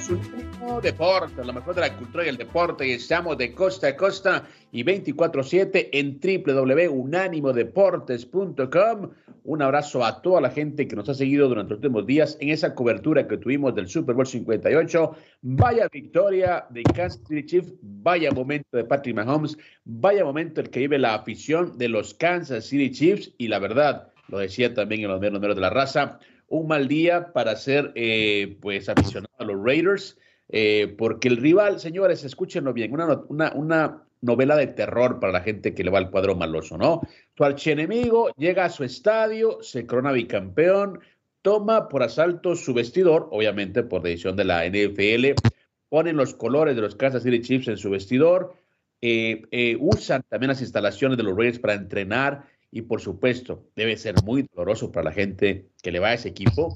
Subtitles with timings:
[0.00, 0.26] Somos
[0.60, 3.96] un deporte, lo mejor de la cultura y el deporte, y estamos de costa a
[3.96, 9.10] costa y 24-7 en www.unánimodeportes.com.
[9.44, 12.50] Un abrazo a toda la gente que nos ha seguido durante los últimos días en
[12.50, 15.16] esa cobertura que tuvimos del Super Bowl 58.
[15.42, 20.80] Vaya victoria de Kansas City Chiefs, vaya momento de Patrick Mahomes, vaya momento el que
[20.80, 25.08] vive la afición de los Kansas City Chiefs, y la verdad, lo decía también en
[25.08, 29.64] los números de la raza, un mal día para ser eh, pues aficionado a los
[29.64, 35.32] Raiders, eh, porque el rival, señores, escúchenlo bien, una, una, una, novela de terror para
[35.32, 37.00] la gente que le va al cuadro maloso, ¿no?
[37.32, 41.00] Tu archienemigo llega a su estadio, se corona bicampeón,
[41.40, 45.40] toma por asalto su vestidor, obviamente por decisión de la NFL,
[45.88, 48.56] ponen los colores de los Kansas City Chiefs en su vestidor,
[49.00, 54.14] eh, usan también las instalaciones de los Raiders para entrenar y por supuesto, debe ser
[54.24, 56.74] muy doloroso para la gente que le va a ese equipo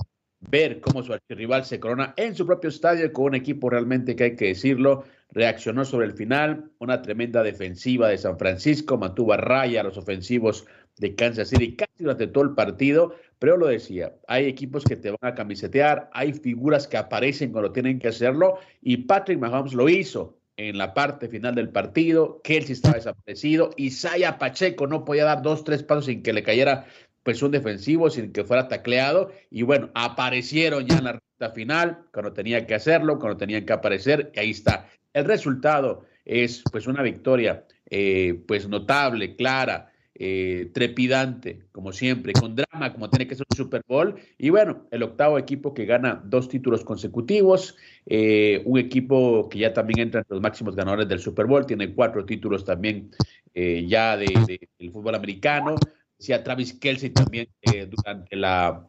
[0.51, 4.25] ver cómo su archirrival se corona en su propio estadio con un equipo realmente que
[4.25, 9.39] hay que decirlo, reaccionó sobre el final, una tremenda defensiva de San Francisco, mantuvo a
[9.39, 10.67] raya a los ofensivos
[10.99, 15.11] de Kansas City casi durante todo el partido, pero lo decía, hay equipos que te
[15.11, 19.89] van a camisetear, hay figuras que aparecen cuando tienen que hacerlo y Patrick Mahomes lo
[19.89, 22.41] hizo, en la parte final del partido.
[22.43, 23.71] Kelsey estaba desaparecido.
[23.77, 26.87] Isaiah Pacheco no podía dar dos, tres pasos sin que le cayera
[27.23, 29.33] pues un defensivo, sin que fuera tacleado.
[29.51, 33.73] Y bueno, aparecieron ya en la recta final, cuando tenía que hacerlo, cuando tenían que
[33.73, 34.31] aparecer.
[34.35, 34.89] Y ahí está.
[35.13, 39.91] El resultado es pues una victoria eh, pues notable, clara.
[40.17, 44.15] Eh, trepidante, como siempre, con drama, como tiene que ser un Super Bowl.
[44.39, 47.77] Y bueno, el octavo equipo que gana dos títulos consecutivos,
[48.07, 51.93] eh, un equipo que ya también entra entre los máximos ganadores del Super Bowl, tiene
[51.95, 53.11] cuatro títulos también
[53.55, 55.83] eh, ya del de, fútbol americano.
[56.17, 57.49] Decía Travis Kelsey también
[57.91, 58.89] durante la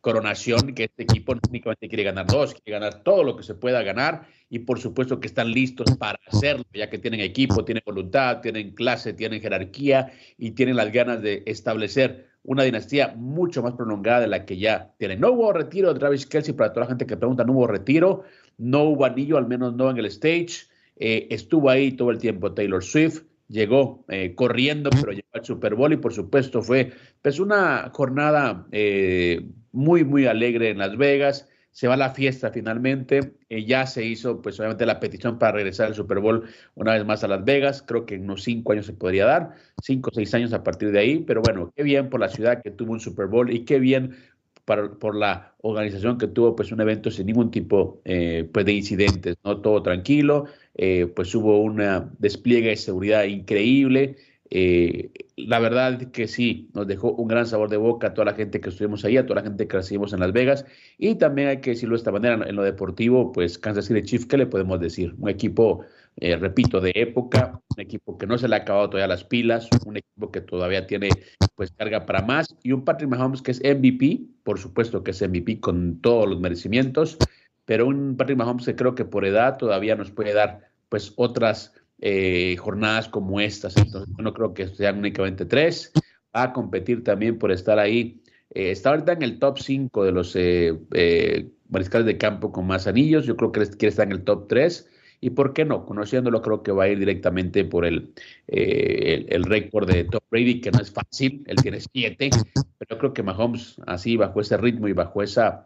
[0.00, 3.82] coronación, que este equipo únicamente quiere ganar dos, quiere ganar todo lo que se pueda
[3.82, 8.40] ganar y por supuesto que están listos para hacerlo, ya que tienen equipo, tienen voluntad,
[8.40, 14.20] tienen clase, tienen jerarquía y tienen las ganas de establecer una dinastía mucho más prolongada
[14.20, 15.20] de la que ya tienen.
[15.20, 18.24] No hubo retiro de Travis Kelsey, para toda la gente que pregunta, no hubo retiro,
[18.56, 22.54] no hubo anillo, al menos no en el stage, eh, estuvo ahí todo el tiempo
[22.54, 26.92] Taylor Swift, llegó eh, corriendo, pero llegó al Super Bowl y por supuesto fue
[27.22, 31.48] pues una jornada eh, muy, muy alegre en Las Vegas
[31.78, 33.34] se va a la fiesta finalmente.
[33.48, 37.04] Eh, ya se hizo, pues obviamente, la petición para regresar al Super Bowl una vez
[37.04, 37.84] más a Las Vegas.
[37.86, 40.90] Creo que en unos cinco años se podría dar, cinco o seis años a partir
[40.90, 41.18] de ahí.
[41.20, 44.16] Pero bueno, qué bien por la ciudad que tuvo un Super Bowl y qué bien
[44.64, 48.72] para, por la organización que tuvo pues un evento sin ningún tipo eh, pues, de
[48.72, 49.60] incidentes, ¿no?
[49.60, 50.46] Todo tranquilo,
[50.78, 54.16] eh, pues hubo una despliegue de seguridad increíble.
[54.50, 58.34] Eh, la verdad que sí, nos dejó un gran sabor de boca a toda la
[58.34, 60.64] gente que estuvimos ahí, a toda la gente que recibimos en Las Vegas.
[60.96, 64.26] Y también hay que decirlo de esta manera, en lo deportivo, pues Kansas City Chiefs,
[64.26, 65.14] ¿qué le podemos decir?
[65.18, 65.84] Un equipo,
[66.16, 69.68] eh, repito, de época, un equipo que no se le ha acabado todavía las pilas,
[69.84, 71.08] un equipo que todavía tiene
[71.56, 75.20] pues carga para más y un Patrick Mahomes que es MVP, por supuesto que es
[75.20, 77.18] MVP con todos los merecimientos,
[77.64, 81.72] pero un Patrick Mahomes que creo que por edad todavía nos puede dar pues otras
[82.00, 83.76] eh, jornadas como estas.
[83.76, 85.92] Entonces, yo no creo que sean únicamente tres.
[86.34, 88.22] Va a competir también por estar ahí.
[88.54, 92.86] Eh, está ahorita en el top 5 de los eh, mariscales de campo con más
[92.86, 93.26] anillos.
[93.26, 94.88] Yo creo que quiere estar en el top 3.
[95.20, 95.84] ¿Y por qué no?
[95.84, 98.12] Conociéndolo, creo que va a ir directamente por el,
[98.46, 103.12] el, récord de Tom Brady, que no es fácil, él tiene siete, pero yo creo
[103.12, 105.64] que Mahomes, así, bajo ese ritmo y bajo esa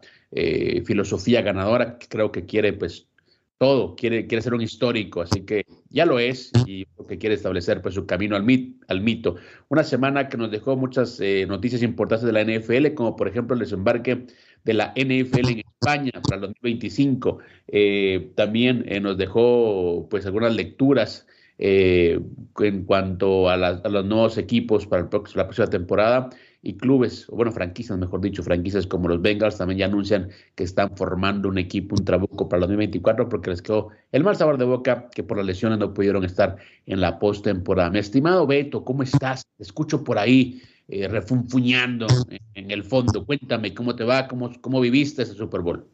[0.85, 3.07] filosofía ganadora, creo que quiere pues
[3.63, 7.81] todo, quiere, quiere ser un histórico, así que ya lo es y que quiere establecer
[7.81, 9.37] pues su camino al, mit, al mito.
[9.69, 13.53] Una semana que nos dejó muchas eh, noticias importantes de la NFL, como por ejemplo
[13.53, 14.25] el desembarque
[14.65, 17.37] de la NFL en España para el 2025.
[17.69, 21.25] Eh, también eh, nos dejó pues algunas lecturas
[21.57, 22.19] eh,
[22.59, 26.31] en cuanto a, los nuevos equipos para la próxima temporada
[26.65, 30.63] y clubes, o bueno, franquicias, mejor dicho, franquicias como los Bengals también ya anuncian que
[30.63, 34.57] están formando un equipo, un trabuco para el 2024 porque les quedó el mal sabor
[34.57, 36.55] de boca que por las lesiones no pudieron estar
[36.85, 37.89] en la postemporada.
[37.89, 39.45] Mi estimado Beto, ¿cómo estás?
[39.57, 42.07] Te escucho por ahí eh, refunfuñando
[42.53, 43.25] en, el fondo.
[43.25, 45.85] Cuéntame cómo te va, cómo, cómo viviste ese Super Bowl.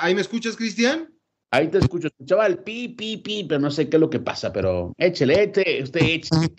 [0.00, 1.12] ¿Ahí me escuchas, Cristian?
[1.50, 4.20] Ahí te escucho, escuchaba el pi, pi, pi, pero no sé qué es lo que
[4.20, 6.54] pasa, pero échele, échele, usted échele.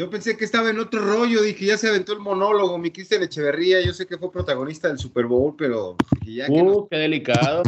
[0.00, 3.22] Yo pensé que estaba en otro rollo, dije, ya se aventó el monólogo, mi Cristian
[3.22, 5.94] Echeverría, yo sé que fue protagonista del Super Bowl, pero
[6.24, 7.62] ya que uh, qué delicado.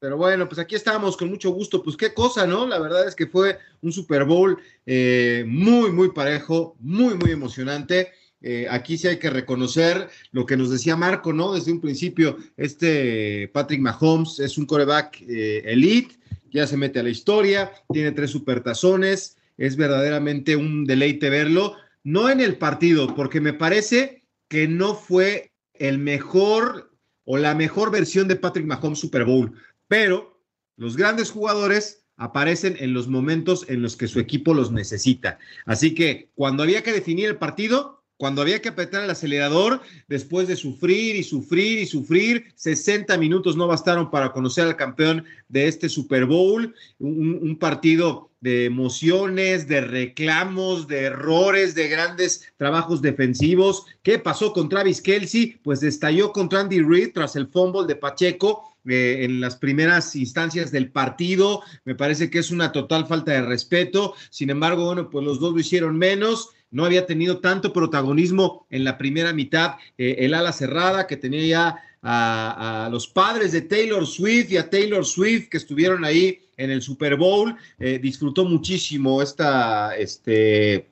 [0.00, 1.84] Pero bueno, pues aquí estamos con mucho gusto.
[1.84, 2.66] Pues qué cosa, ¿no?
[2.66, 8.10] La verdad es que fue un Super Bowl eh, muy, muy parejo, muy, muy emocionante.
[8.42, 11.54] Eh, aquí sí hay que reconocer lo que nos decía Marco, ¿no?
[11.54, 16.16] Desde un principio, este Patrick Mahomes es un coreback eh, elite,
[16.50, 21.76] ya se mete a la historia, tiene tres supertazones, es verdaderamente un deleite verlo.
[22.02, 27.90] No en el partido, porque me parece que no fue el mejor o la mejor
[27.90, 29.52] versión de Patrick Mahomes Super Bowl,
[29.86, 30.42] pero
[30.76, 35.38] los grandes jugadores aparecen en los momentos en los que su equipo los necesita.
[35.66, 40.46] Así que cuando había que definir el partido, cuando había que apretar el acelerador, después
[40.46, 45.68] de sufrir y sufrir y sufrir, 60 minutos no bastaron para conocer al campeón de
[45.68, 53.86] este Super Bowl, un, partido de emociones, de reclamos, de errores, de grandes trabajos defensivos.
[54.02, 55.58] ¿Qué pasó con Travis Kelsey?
[55.62, 58.66] Pues estalló contra Andy Reid tras el fumble de Pacheco.
[58.86, 63.42] Eh, en las primeras instancias del partido, me parece que es una total falta de
[63.42, 64.12] respeto.
[64.28, 68.84] Sin embargo, bueno, pues los dos lo hicieron menos no había tenido tanto protagonismo en
[68.84, 74.06] la primera mitad eh, el ala cerrada que tenía ya a, los padres de Taylor
[74.06, 77.56] Swift y a Taylor Swift que estuvieron ahí en el Super Bowl.
[77.78, 80.88] Eh, disfrutó muchísimo esta este,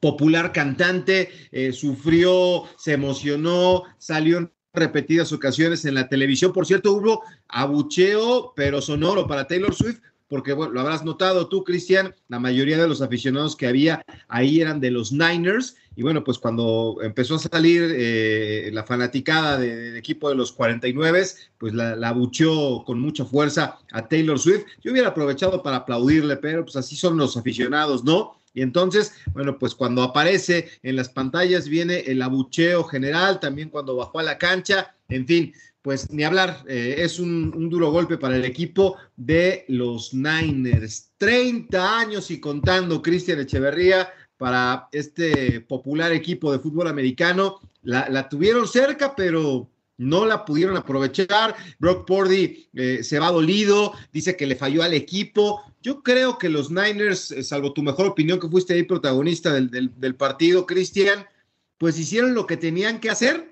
[0.00, 6.52] popular cantante, eh, sufrió, se emocionó, salió en repetidas ocasiones en la televisión.
[6.52, 11.64] Por cierto, hubo abucheo, pero sonoro para Taylor Swift, porque bueno, lo habrás notado tú,
[11.64, 16.22] Cristian, la mayoría de los aficionados que había ahí eran de los Niners, y bueno,
[16.22, 21.26] pues cuando empezó a salir eh, la fanaticada del equipo de los 49,
[21.58, 24.64] pues la, la bucheó con mucha fuerza a Taylor Swift.
[24.82, 28.36] Yo hubiera aprovechado para aplaudirle, pero pues así son los aficionados, ¿no?
[28.54, 33.96] Y entonces, bueno, pues cuando aparece en las pantallas viene el abucheo general, también cuando
[33.96, 38.36] bajó a la cancha, en fin, pues ni hablar, eh, es un, duro golpe para
[38.36, 41.10] el equipo de los Niners.
[41.16, 47.60] 30 años y contando, Cristian Echeverría, para este popular equipo de fútbol americano.
[47.82, 51.54] La, tuvieron cerca, pero no la pudieron aprovechar.
[51.78, 55.62] Brock Purdy eh, se va dolido, dice que le falló al equipo.
[55.82, 59.70] Yo creo que los Niners, eh, salvo tu mejor opinión que fuiste ahí protagonista del,
[59.70, 61.24] del partido, Cristian,
[61.78, 63.49] pues hicieron lo que tenían que hacer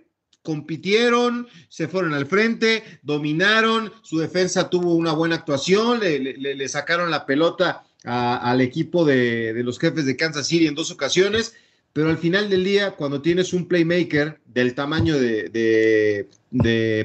[0.48, 7.26] compitieron, se fueron al frente, dominaron, su defensa tuvo una buena actuación, le, sacaron la
[7.26, 11.54] pelota al equipo de, los jefes de Kansas City en dos ocasiones,
[11.92, 16.26] pero al final del día, cuando tienes un playmaker del tamaño de,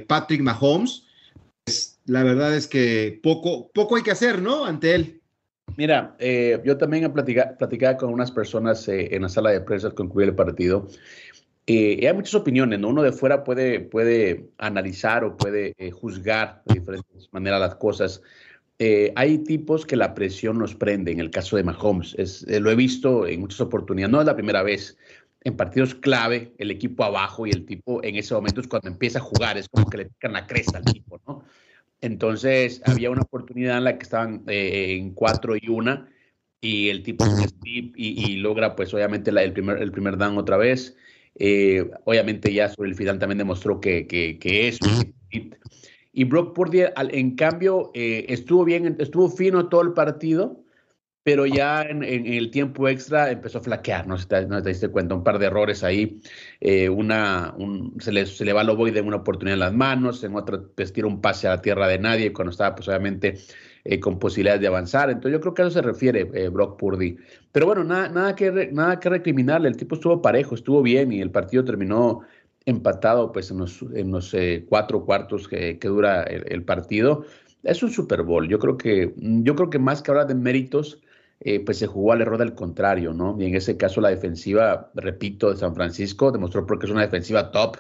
[0.08, 1.04] Patrick Mahomes,
[1.66, 4.64] pues, la verdad es que poco, poco hay que hacer, ¿no?
[4.64, 5.22] Ante él.
[5.76, 9.88] Mira, eh, yo también he platicado, con unas personas eh, en la sala de prensa
[9.88, 10.88] al concluir el partido
[11.66, 12.90] eh, hay muchas opiniones, ¿no?
[12.90, 18.22] Uno de fuera puede, puede analizar o puede eh, juzgar de diferentes maneras las cosas.
[18.80, 22.16] Eh, hay tipos que la presión los prende, en el caso de Mahomes.
[22.18, 24.98] Es, lo he visto en muchas oportunidades, no es la primera vez.
[25.46, 29.20] En partidos clave, el equipo abajo y el tipo en ese momento es cuando empieza
[29.20, 31.44] a jugar, es como que le pican la cresta al tipo, ¿no?
[32.02, 36.10] Entonces, había una oportunidad en la que estaban en cuatro y una
[36.60, 37.26] y el tipo
[37.64, 40.98] y, y, logra, pues, obviamente, la, el, primer, el primer down otra vez.
[41.36, 44.80] Eh, obviamente ya sobre el final también demostró que, que, que es
[46.16, 50.64] y Brock Purdy, en cambio, eh, estuvo bien, estuvo fino todo el partido,
[51.24, 55.16] pero ya en, el tiempo extra empezó a flaquear, no te, no te diste cuenta,
[55.16, 56.22] un par de errores ahí,
[56.62, 57.56] eh, una,
[58.00, 60.94] se, le, se le va a de una oportunidad en las manos, en otra pues
[60.94, 63.40] tira un pase a la tierra de nadie, cuando estaba pues obviamente
[63.86, 65.10] eh, con posibilidades de avanzar.
[65.10, 67.18] Entonces yo creo que a eso se refiere eh, Brock Purdy.
[67.52, 71.22] Pero bueno, nada, nada, que, nada que recriminarle, el tipo estuvo parejo, estuvo bien y
[71.22, 72.22] el partido terminó
[72.66, 77.26] empatado pues en los, en los eh, cuatro cuartos que, dura el, partido.
[77.64, 78.48] Es un Super Bowl.
[78.48, 81.02] Yo creo que, yo creo que más que hablar de méritos,
[81.66, 83.36] pues se jugó al error del contrario, ¿no?
[83.38, 87.52] Y en ese caso la defensiva, repito, de San Francisco demostró porque es una defensiva
[87.52, 87.76] top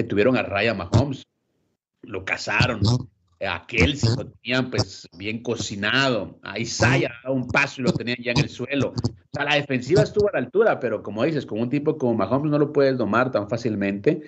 [0.00, 1.26] eh, tuvieron a Ryan Mahomes,
[2.02, 2.80] lo cazaron,
[3.46, 8.18] a Kelsey lo tenían pues bien cocinado, a Isaiah daba un paso y lo tenían
[8.22, 8.92] ya en el suelo.
[8.92, 12.14] O sea, la defensiva estuvo a la altura, pero como dices, con un tipo como
[12.14, 14.22] Mahomes no lo puedes domar tan fácilmente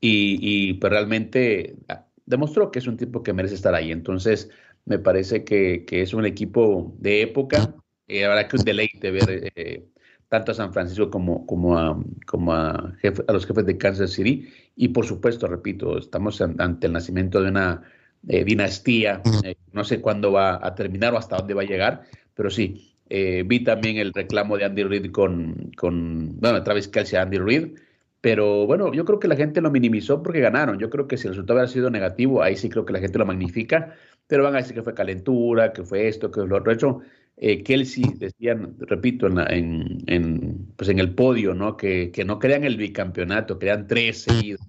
[0.00, 3.92] y, y pues realmente ah, demostró que es un tipo que merece estar ahí.
[3.92, 4.50] Entonces,
[4.86, 7.74] me parece que, que es un equipo de época.
[8.06, 9.86] y habrá que un deleite ver eh,
[10.28, 12.94] tanto a San Francisco como, como, a, como a,
[13.28, 14.48] a, los jefes de Kansas City.
[14.76, 17.82] Y por supuesto, repito, estamos ante el nacimiento de una
[18.28, 19.22] eh, dinastía.
[19.44, 22.02] Eh, no sé cuándo va a terminar o hasta dónde va a llegar,
[22.34, 27.18] pero sí, eh, vi también el reclamo de Andy Reid con, con bueno, Travis Kelsey
[27.18, 27.78] a Andy Reid.
[28.20, 30.78] Pero bueno, yo creo que la gente lo minimizó porque ganaron.
[30.78, 33.18] Yo creo que si el resultado hubiera sido negativo, ahí sí creo que la gente
[33.18, 33.94] lo magnifica.
[34.26, 36.70] Pero van a decir que fue calentura, que fue esto, que fue lo otro.
[36.70, 37.00] De hecho,
[37.36, 41.76] eh, Kelsey decían, repito, en, en, pues en el podio, ¿no?
[41.76, 44.62] Que, que no crean el bicampeonato, crean tres seguidos.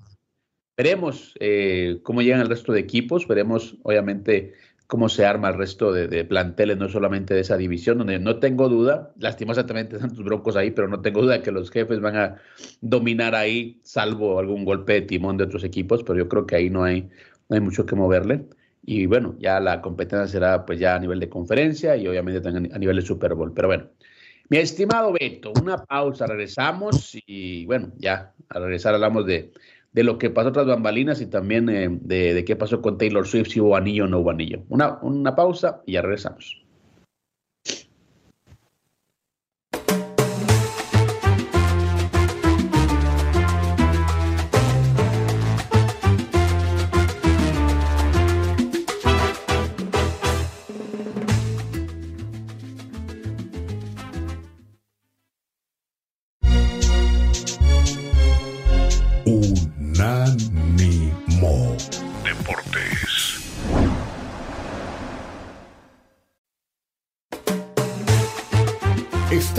[0.77, 4.53] Veremos eh, cómo llegan el resto de equipos, veremos obviamente
[4.87, 8.39] cómo se arma el resto de, de, planteles, no solamente de esa división, donde no
[8.39, 12.17] tengo duda, lastimosamente están tus broncos ahí, pero no tengo duda que los jefes van
[12.17, 12.35] a
[12.81, 16.69] dominar ahí, salvo algún golpe de timón de otros equipos, pero yo creo que ahí
[16.69, 17.09] no hay,
[17.49, 18.45] no hay mucho que moverle.
[18.83, 22.71] Y bueno, ya la competencia será pues ya a nivel de conferencia y obviamente también
[22.71, 23.51] a nivel de Super Bowl.
[23.53, 23.89] Pero bueno,
[24.49, 29.51] mi estimado Beto, una pausa, regresamos y bueno, ya al regresar hablamos de,
[29.95, 33.25] de lo que pasó tras bambalinas y también eh, de, de, qué pasó con Taylor
[33.25, 34.61] Swift, si hubo anillo o no hubo anillo.
[34.67, 36.64] Una, una pausa y ya regresamos.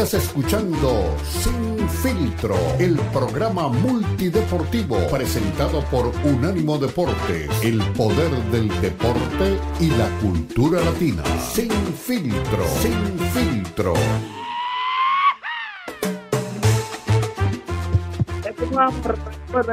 [0.07, 9.59] Estás escuchando Sin Filtro, el programa multideportivo presentado por Unánimo Deportes, el poder del deporte
[9.81, 11.25] y la cultura latina.
[11.41, 13.95] Sin Filtro, Sin Filtro.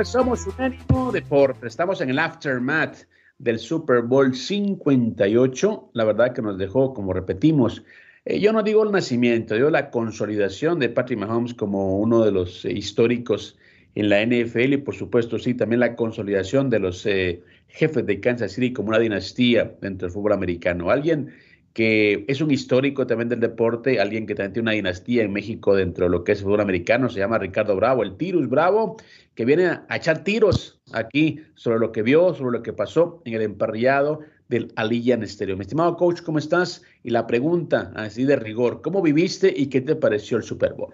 [0.03, 3.05] Somos Unánimo Deportes, estamos en el aftermath
[3.37, 7.83] del Super Bowl 58, la verdad que nos dejó, como repetimos,
[8.25, 12.31] eh, yo no digo el nacimiento, digo la consolidación de Patrick Mahomes como uno de
[12.31, 13.57] los eh, históricos
[13.95, 18.19] en la NFL y por supuesto sí, también la consolidación de los eh, jefes de
[18.19, 20.89] Kansas City como una dinastía dentro del fútbol americano.
[20.89, 21.33] Alguien
[21.73, 25.75] que es un histórico también del deporte, alguien que también tiene una dinastía en México
[25.75, 28.97] dentro de lo que es el fútbol americano, se llama Ricardo Bravo, el Tirus Bravo,
[29.33, 33.33] que viene a echar tiros aquí sobre lo que vio, sobre lo que pasó en
[33.33, 35.55] el emparrillado del Alillan Estéreo.
[35.55, 36.83] Mi estimado coach, ¿cómo estás?
[37.03, 40.93] Y la pregunta, así de rigor, ¿cómo viviste y qué te pareció el Super Bowl?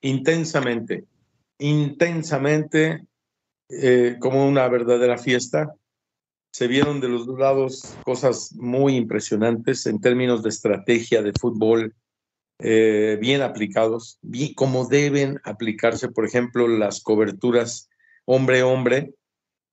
[0.00, 1.04] Intensamente,
[1.58, 3.06] intensamente,
[3.68, 5.74] eh, como una verdadera fiesta.
[6.52, 11.94] Se vieron de los dos lados cosas muy impresionantes en términos de estrategia de fútbol,
[12.60, 17.88] eh, bien aplicados, bien, como deben aplicarse, por ejemplo, las coberturas
[18.24, 19.14] hombre-hombre.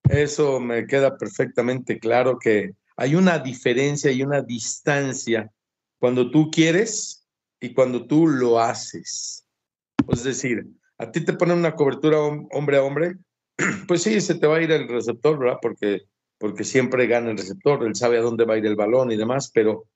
[0.09, 5.51] Eso me queda perfectamente claro que hay una diferencia y una distancia
[5.97, 7.25] cuando tú quieres
[7.59, 9.43] y cuando tú lo haces.
[10.07, 10.67] Es decir,
[10.99, 13.15] a ti te ponen una cobertura hombre a hombre,
[13.87, 15.57] pues sí, se te va a ir el receptor, ¿verdad?
[15.63, 16.03] Porque,
[16.37, 19.17] porque siempre gana el receptor, él sabe a dónde va a ir el balón y
[19.17, 19.87] demás, pero,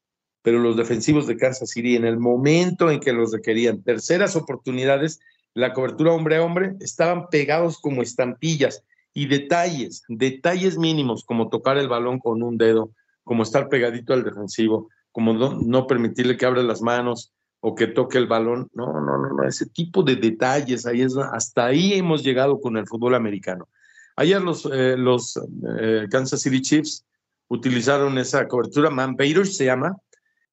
[0.41, 5.19] pero los defensivos de Kansas City, en el momento en que los requerían, terceras oportunidades,
[5.53, 8.83] la cobertura hombre a hombre, estaban pegados como estampillas
[9.17, 12.91] y detalles, detalles mínimos como tocar el balón con un dedo,
[13.23, 17.31] como estar pegadito al defensivo, como no, no permitirle que abra las manos
[17.61, 18.69] o que toque el balón.
[18.73, 22.75] No, no, no, no, ese tipo de detalles, ahí es, hasta ahí hemos llegado con
[22.75, 23.69] el fútbol americano.
[24.17, 25.39] Ayer los, eh, los
[25.79, 27.05] eh, Kansas City Chiefs
[27.47, 29.95] utilizaron esa cobertura, Man Baiters se llama,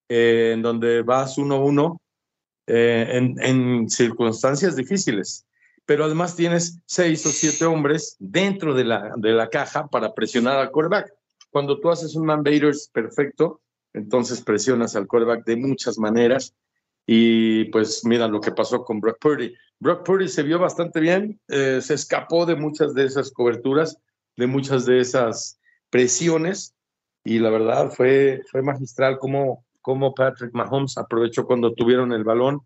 [0.08, 2.00] eh, en donde vas uno a uno
[2.64, 5.46] en, en circunstancias difíciles
[5.84, 10.58] pero además tienes seis o siete hombres dentro de la, de la caja para presionar
[10.58, 11.12] al quarterback.
[11.50, 12.44] Cuando tú haces un man
[12.92, 13.60] perfecto,
[13.92, 16.54] entonces presionas al quarterback de muchas maneras.
[17.06, 19.54] Y pues mira lo que pasó con Brock Purdy.
[19.80, 23.98] Brock Purdy se vio bastante bien, eh, se escapó de muchas de esas coberturas,
[24.36, 25.58] de muchas de esas
[25.90, 26.74] presiones.
[27.24, 32.60] Y la verdad fue, fue magistral cómo, cómo Patrick Mahomes aprovechó cuando tuvieron el balón.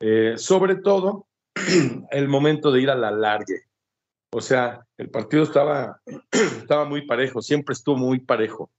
[0.00, 1.26] Eh, sobre todo
[2.10, 3.62] el momento de ir a la largue.
[4.30, 6.00] O sea, el partido estaba,
[6.30, 8.70] estaba muy parejo, siempre estuvo muy parejo.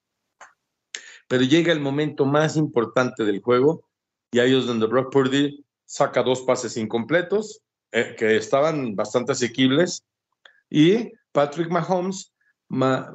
[1.27, 3.87] Pero llega el momento más importante del juego
[4.31, 7.61] y ahí es donde Brock Purdy saca dos pases incompletos
[7.91, 10.03] eh, que estaban bastante asequibles
[10.69, 12.33] y Patrick Mahomes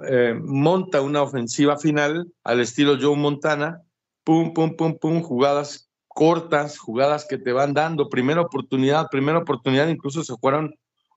[0.09, 3.83] eh, monta una ofensiva final al estilo Joe Montana,
[4.23, 5.88] pum, pum, pum, pum, jugadas
[6.19, 10.75] cortas, jugadas que te van dando primera oportunidad, primera oportunidad, incluso se fueron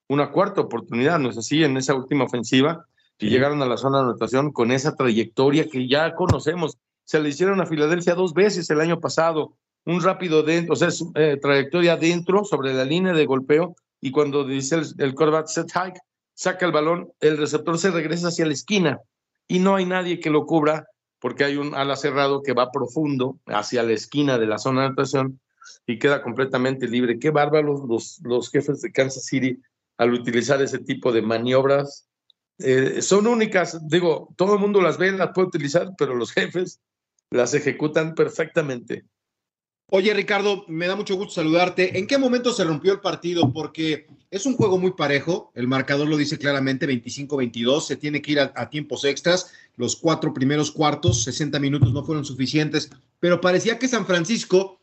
[0.08, 1.63] una cuarta oportunidad, ¿no es así?
[1.63, 2.86] En esa última ofensiva,
[3.17, 6.77] y llegaron a la zona de anotación con esa trayectoria que ya conocemos.
[7.03, 10.89] Se le hicieron a Filadelfia dos veces el año pasado, un rápido dentro, o sea,
[11.15, 15.15] eh, trayectoria dentro sobre la línea de golpeo, y cuando dice el, el
[15.48, 16.00] set hike,
[16.36, 19.00] saca el balón, el receptor se regresa hacia la esquina
[19.48, 20.86] y no hay nadie que lo cubra
[21.22, 24.88] porque hay un ala cerrado que va profundo hacia la esquina de la zona de
[24.88, 25.40] anotación
[25.86, 27.20] y queda completamente libre.
[27.20, 29.62] Qué bárbaros los, los jefes de Kansas City
[29.98, 32.10] al utilizar ese tipo de maniobras.
[32.58, 36.82] Eh, son únicas, digo, todo el mundo las ve, las puede utilizar, pero los jefes
[37.30, 39.06] las ejecutan perfectamente.
[39.93, 42.00] Oye, Ricardo, me da mucho gusto saludarte.
[42.00, 43.51] ¿En qué momento se rompió el partido?
[43.51, 45.51] Porque es un juego muy parejo.
[45.53, 47.81] El marcador lo dice claramente, 25-22.
[47.81, 49.51] Se tiene que ir a, tiempos extras.
[49.75, 52.89] Los cuatro primeros cuartos, 60 minutos no fueron suficientes.
[53.19, 54.79] Pero parecía que San Francisco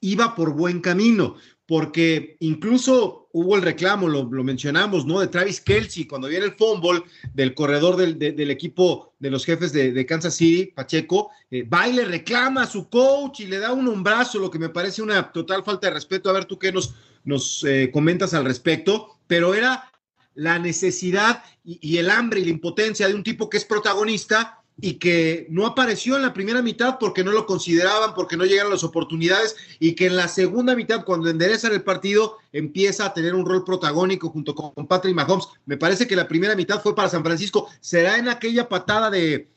[0.00, 1.36] iba por buen camino
[1.68, 5.20] porque incluso hubo el reclamo, lo, mencionamos, ¿no?
[5.20, 7.02] De Travis Kelsey, cuando viene el fumble
[7.34, 12.06] del corredor del, equipo de los jefes de, Kansas City, Pacheco, eh, va y le
[12.06, 15.62] reclama a su coach y le da un hombrazo, lo que me parece una total
[15.62, 16.30] falta de respeto.
[16.30, 16.94] A ver tú qué nos,
[17.24, 19.92] nos eh, comentas al respecto, pero era
[20.34, 24.94] la necesidad y el hambre y la impotencia de un tipo que es protagonista y
[24.94, 28.84] que no apareció en la primera mitad porque no lo consideraban, porque no llegaron las
[28.84, 33.44] oportunidades y que en la segunda mitad, cuando enderezan el partido, empieza a tener un
[33.44, 35.48] rol protagónico junto con Patrick Mahomes.
[35.66, 37.68] Me parece que la primera mitad fue para San Francisco.
[37.80, 39.48] ¿Será en aquella patada de,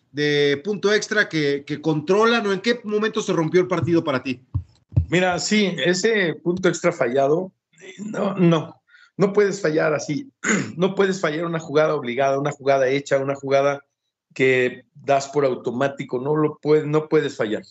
[0.63, 4.41] punto extra que, que controlan o en qué momento se rompió el partido para ti?
[5.09, 7.51] Mira, sí, ese punto extra fallado,
[7.99, 8.81] no, no,
[9.17, 10.31] no puedes fallar así.
[10.77, 13.83] No puedes fallar una jugada obligada, una jugada hecha, una jugada
[14.33, 17.63] que das por automático, no lo puedes, no puedes fallar.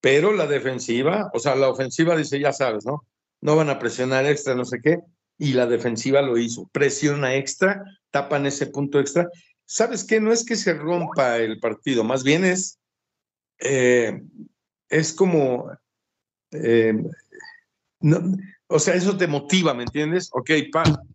[0.00, 3.06] Pero la defensiva, o sea, la ofensiva dice, ya sabes, ¿no?
[3.40, 4.98] No van a presionar extra, no sé qué,
[5.38, 6.68] y la defensiva lo hizo.
[6.72, 9.28] Presiona extra, tapan ese punto extra.
[9.64, 10.20] ¿Sabes qué?
[10.20, 12.78] No es que se rompa el partido, más bien es,
[13.60, 14.20] eh,
[14.88, 15.70] es como,
[16.52, 16.94] eh,
[18.66, 20.30] o sea, eso te motiva, ¿me entiendes?
[20.32, 20.50] Ok,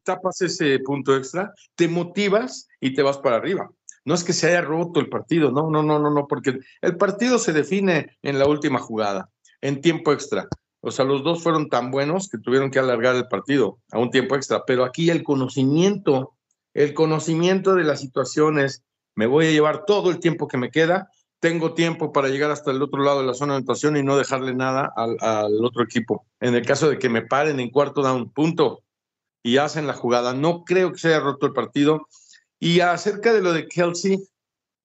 [0.03, 3.69] tapas ese punto extra, te motivas y te vas para arriba.
[4.05, 6.97] No es que se haya roto el partido, no, no, no, no, no, porque el
[6.97, 9.29] partido se define en la última jugada,
[9.61, 10.47] en tiempo extra.
[10.81, 14.11] O sea, los dos fueron tan buenos que tuvieron que alargar el partido a un
[14.11, 16.35] tiempo extra, pero aquí el conocimiento,
[16.75, 18.83] el conocimiento de las situaciones,
[19.15, 22.69] me voy a llevar todo el tiempo que me queda, tengo tiempo para llegar hasta
[22.69, 25.83] el otro lado de la zona de anotación y no dejarle nada al, al otro
[25.83, 26.27] equipo.
[26.39, 28.83] En el caso de que me paren en cuarto down, punto,
[29.41, 32.07] y hacen la jugada, no creo que se haya roto el partido
[32.65, 34.27] y acerca de lo de Kelsey,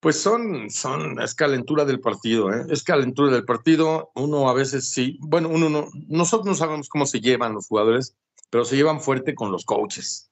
[0.00, 2.66] pues son, son, es calentura del partido, ¿eh?
[2.68, 4.10] es calentura del partido.
[4.14, 8.14] Uno a veces sí, bueno, uno no, nosotros no sabemos cómo se llevan los jugadores,
[8.50, 10.30] pero se llevan fuerte con los coaches.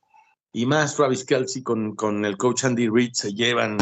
[0.53, 3.79] Y más Travis Kelsey con, con el coach Andy Reid se llevan,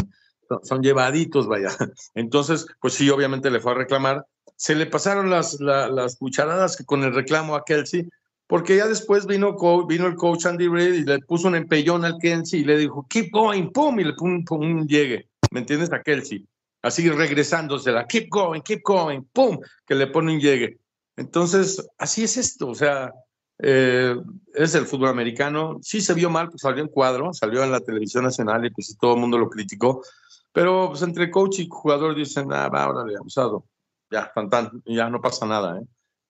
[0.63, 1.77] son llevaditos, vaya.
[2.15, 4.25] Entonces, pues sí, obviamente le fue a reclamar.
[4.55, 8.09] Se le pasaron las, las cucharadas que con el reclamo a Kelsey,
[8.47, 9.57] porque ya después vino,
[9.87, 13.07] vino el coach Andy Reid y le puso un empellón al Kelsey y le dijo,
[13.09, 15.93] keep going, pum, y le pum, pum, llegue, ¿me entiendes?
[15.93, 16.47] A Kelsey,
[16.83, 20.79] así regresándosela, keep going, keep going, pum, que le pone un llegue.
[21.17, 23.13] Entonces, así es esto, o sea,
[23.59, 24.15] eh,
[24.55, 27.81] es el fútbol americano, sí se vio mal, pues salió en cuadro, salió en la
[27.81, 30.03] televisión nacional y pues todo el mundo lo criticó,
[30.53, 33.65] pero pues entre coach y jugador dicen, ah, va, órale, abusado,
[34.11, 34.33] ya,
[34.85, 35.85] ya no pasa nada, ¿eh?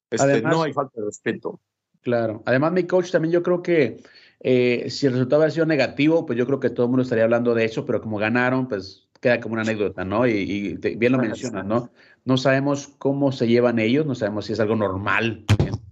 [0.08, 1.60] Este, no hay falta de respeto.
[2.06, 2.40] Claro.
[2.46, 3.96] Además, mi coach también yo creo que
[4.38, 7.24] eh, si el resultado hubiera sido negativo, pues yo creo que todo el mundo estaría
[7.24, 10.24] hablando de eso, pero como ganaron, pues queda como una anécdota, ¿no?
[10.24, 11.90] Y, bien lo mencionas, ¿no?
[12.24, 15.44] No sabemos cómo se llevan ellos, no sabemos si es algo normal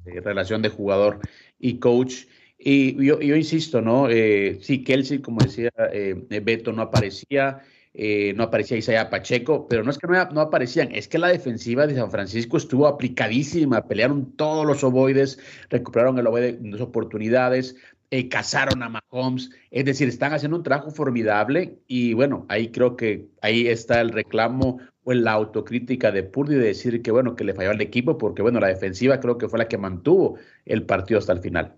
[0.06, 1.18] en, relación de jugador
[1.58, 2.26] y coach.
[2.56, 4.08] Y yo, yo insisto, ¿no?
[4.08, 7.58] Eh, sí, Kelsey, como decía eh, Beto, no aparecía.
[7.96, 11.86] Eh, no aparecía Isaiah Pacheco, pero no es que no, aparecían, es que la defensiva
[11.86, 15.38] de San Francisco estuvo aplicadísima, pelearon todos los ovoides,
[15.70, 17.76] recuperaron el ovoide en dos oportunidades,
[18.10, 22.96] eh, cazaron a Mahomes, es decir, están haciendo un trabajo formidable y bueno, ahí creo
[22.96, 27.44] que ahí está el reclamo o la autocrítica de Purdy de decir que bueno, que
[27.44, 30.84] le falló al equipo porque bueno, la defensiva creo que fue la que mantuvo el
[30.84, 31.76] partido hasta el final.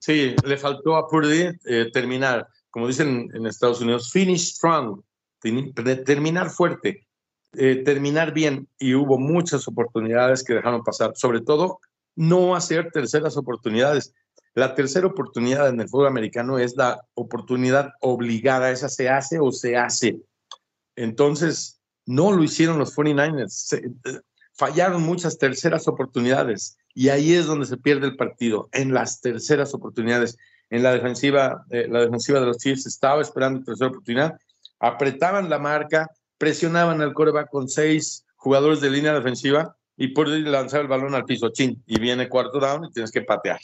[0.00, 5.00] Sí, le faltó a Purdy eh, terminar como dicen en Estados Unidos, finish strong,
[6.04, 7.06] terminar fuerte,
[7.54, 8.68] eh, terminar bien.
[8.78, 11.80] Y hubo muchas oportunidades que dejaron pasar, sobre todo
[12.14, 14.14] no hacer terceras oportunidades.
[14.54, 19.52] La tercera oportunidad en el fútbol americano es la oportunidad obligada, esa se hace o
[19.52, 20.18] se hace.
[20.96, 24.20] Entonces, no lo hicieron los 49ers, eh,
[24.54, 29.74] fallaron muchas terceras oportunidades y ahí es donde se pierde el partido, en las terceras
[29.74, 30.38] oportunidades.
[30.70, 34.38] En la defensiva, eh, la defensiva de los Chiefs estaba esperando tercera oportunidad,
[34.80, 40.82] apretaban la marca, presionaban al coreback con seis jugadores de línea defensiva y por lanzar
[40.82, 43.58] el balón al piso, chin, y viene cuarto down y tienes que patear.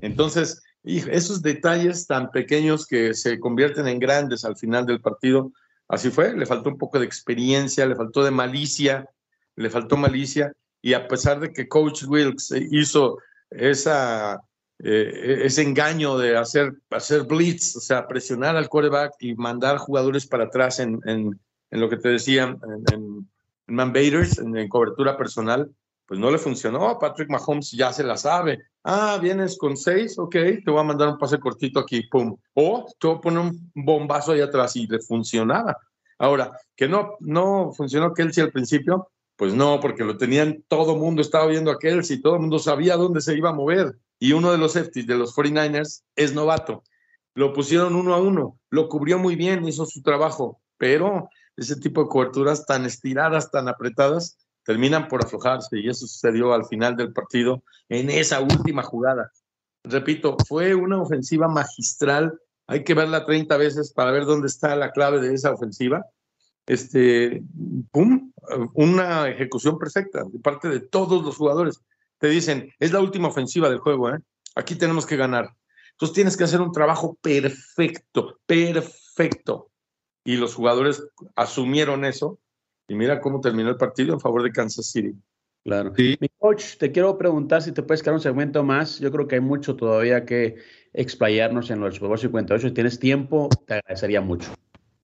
[0.00, 5.52] Entonces, esos detalles tan pequeños que se convierten en grandes al final del partido,
[5.88, 9.08] así fue, le faltó un poco de experiencia, le faltó de malicia,
[9.56, 13.18] le faltó malicia, y a pesar de que Coach Wilkes hizo
[13.50, 14.40] esa,
[14.80, 20.26] eh, ese engaño de hacer, hacer blitz, o sea, presionar al quarterback y mandar jugadores
[20.26, 23.28] para atrás en, en, lo que te decía, en, en
[23.66, 25.70] man en, cobertura personal,
[26.06, 26.98] pues no le funcionó.
[26.98, 28.62] Patrick Mahomes ya se la sabe.
[28.82, 32.36] Ah, vienes con seis, ok, te voy a mandar un pase cortito aquí, pum.
[32.52, 35.76] O te voy a poner un bombazo ahí atrás y le funcionaba.
[36.18, 41.22] Ahora, que no, no funcionó Kelsey al principio, pues no, porque lo tenían, todo mundo
[41.22, 43.96] estaba viendo a Kelsey, todo el mundo sabía dónde se iba a mover.
[44.18, 46.82] Y uno de los safeties de los 49ers es novato.
[47.34, 52.02] Lo pusieron uno a uno, lo cubrió muy bien, hizo su trabajo, pero ese tipo
[52.02, 57.12] de coberturas tan estiradas, tan apretadas, terminan por aflojarse y eso sucedió al final del
[57.12, 59.32] partido en esa última jugada.
[59.82, 62.38] Repito, fue una ofensiva magistral.
[62.66, 66.06] Hay que verla 30 veces para ver dónde está la clave de esa ofensiva
[66.66, 67.42] este,
[67.90, 68.32] ¡pum!
[68.74, 71.80] Una ejecución perfecta de parte de todos los jugadores.
[72.18, 74.18] Te dicen, es la última ofensiva del juego, ¿eh?
[74.54, 75.50] Aquí tenemos que ganar.
[75.92, 79.70] Entonces tienes que hacer un trabajo perfecto, perfecto.
[80.24, 82.38] Y los jugadores asumieron eso.
[82.88, 85.14] Y mira cómo terminó el partido en favor de Kansas City.
[85.64, 85.92] Claro.
[85.96, 88.98] Mi coach, te quiero preguntar si te puedes quedar un segmento más.
[88.98, 90.56] Yo creo que hay mucho todavía que
[90.92, 92.68] explayarnos en los Super 58.
[92.68, 94.52] Si tienes tiempo, te agradecería mucho.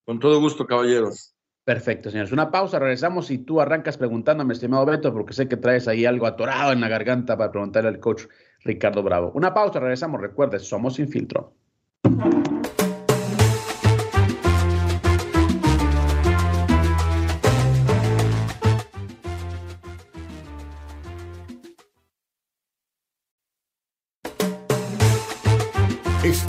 [0.04, 1.34] Con todo gusto, caballeros.
[1.70, 2.32] Perfecto, señores.
[2.32, 6.26] Una pausa, regresamos y tú arrancas preguntándome, estimado Beto, porque sé que traes ahí algo
[6.26, 8.24] atorado en la garganta para preguntarle al coach
[8.64, 9.30] Ricardo Bravo.
[9.36, 10.20] Una pausa, regresamos.
[10.20, 11.54] Recuerde, somos sin filtro.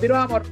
[0.00, 0.42] Continuamos,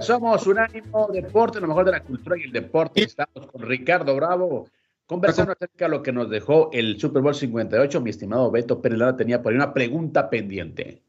[0.00, 3.02] somos Unánimo Deporte, lo mejor de la cultura y el deporte.
[3.02, 4.70] Estamos con Ricardo Bravo,
[5.04, 8.00] conversando acerca de lo que nos dejó el Super Bowl 58.
[8.00, 11.02] Mi estimado Beto Pérez tenía por ahí una pregunta pendiente.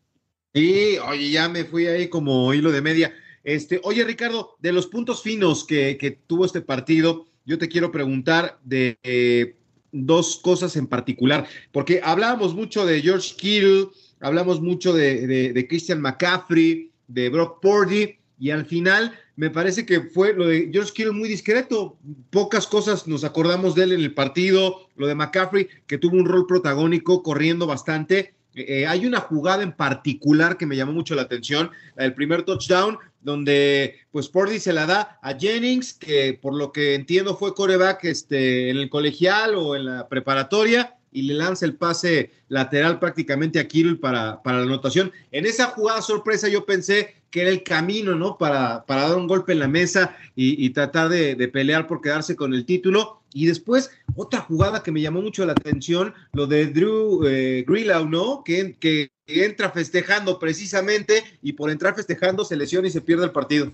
[0.54, 3.14] Sí, oye, ya me fui ahí como hilo de media.
[3.46, 7.94] Este, oye, Ricardo, de los puntos finos que, que tuvo este partido, yo te quiero
[7.94, 9.56] preguntar de eh,
[9.94, 13.88] dos cosas en particular, porque hablábamos mucho de George Kittle,
[14.20, 19.86] hablamos mucho de, de, de Christian McCaffrey, de Brock Purdy y al final me parece
[19.86, 21.98] que fue lo de George Kittle muy discreto.
[22.30, 24.88] Pocas cosas nos acordamos de él en el partido.
[24.96, 28.36] Lo de McCaffrey, que tuvo un rol protagónico corriendo bastante.
[28.56, 32.44] Eh, eh, hay una jugada en particular que me llamó mucho la atención, el primer
[32.44, 37.54] touchdown, donde pues Purdy se la da a Jennings, que por lo que entiendo fue
[37.54, 43.00] coreback este, en el colegial o en la preparatoria, y le lanza el pase lateral
[43.00, 45.12] prácticamente a Kirill para, para la anotación.
[45.32, 48.38] En esa jugada sorpresa yo pensé que era el camino, ¿no?
[48.38, 52.54] Para, para dar un golpe en la mesa y, tratar de, pelear por quedarse con
[52.54, 53.22] el título.
[53.34, 57.66] Y después, otra jugada que me llamó mucho la atención, lo de Drew eh,
[58.08, 58.44] ¿no?
[58.44, 63.32] Que, que entra festejando precisamente y por entrar festejando se lesiona y se pierde el
[63.32, 63.72] partido.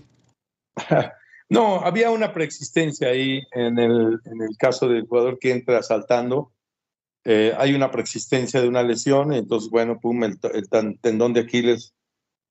[1.48, 6.50] No, había una preexistencia ahí en el, en el caso del jugador que entra saltando
[7.24, 10.38] eh, hay una preexistencia de una lesión, entonces, bueno, pum, el,
[11.00, 11.94] tendón de Aquiles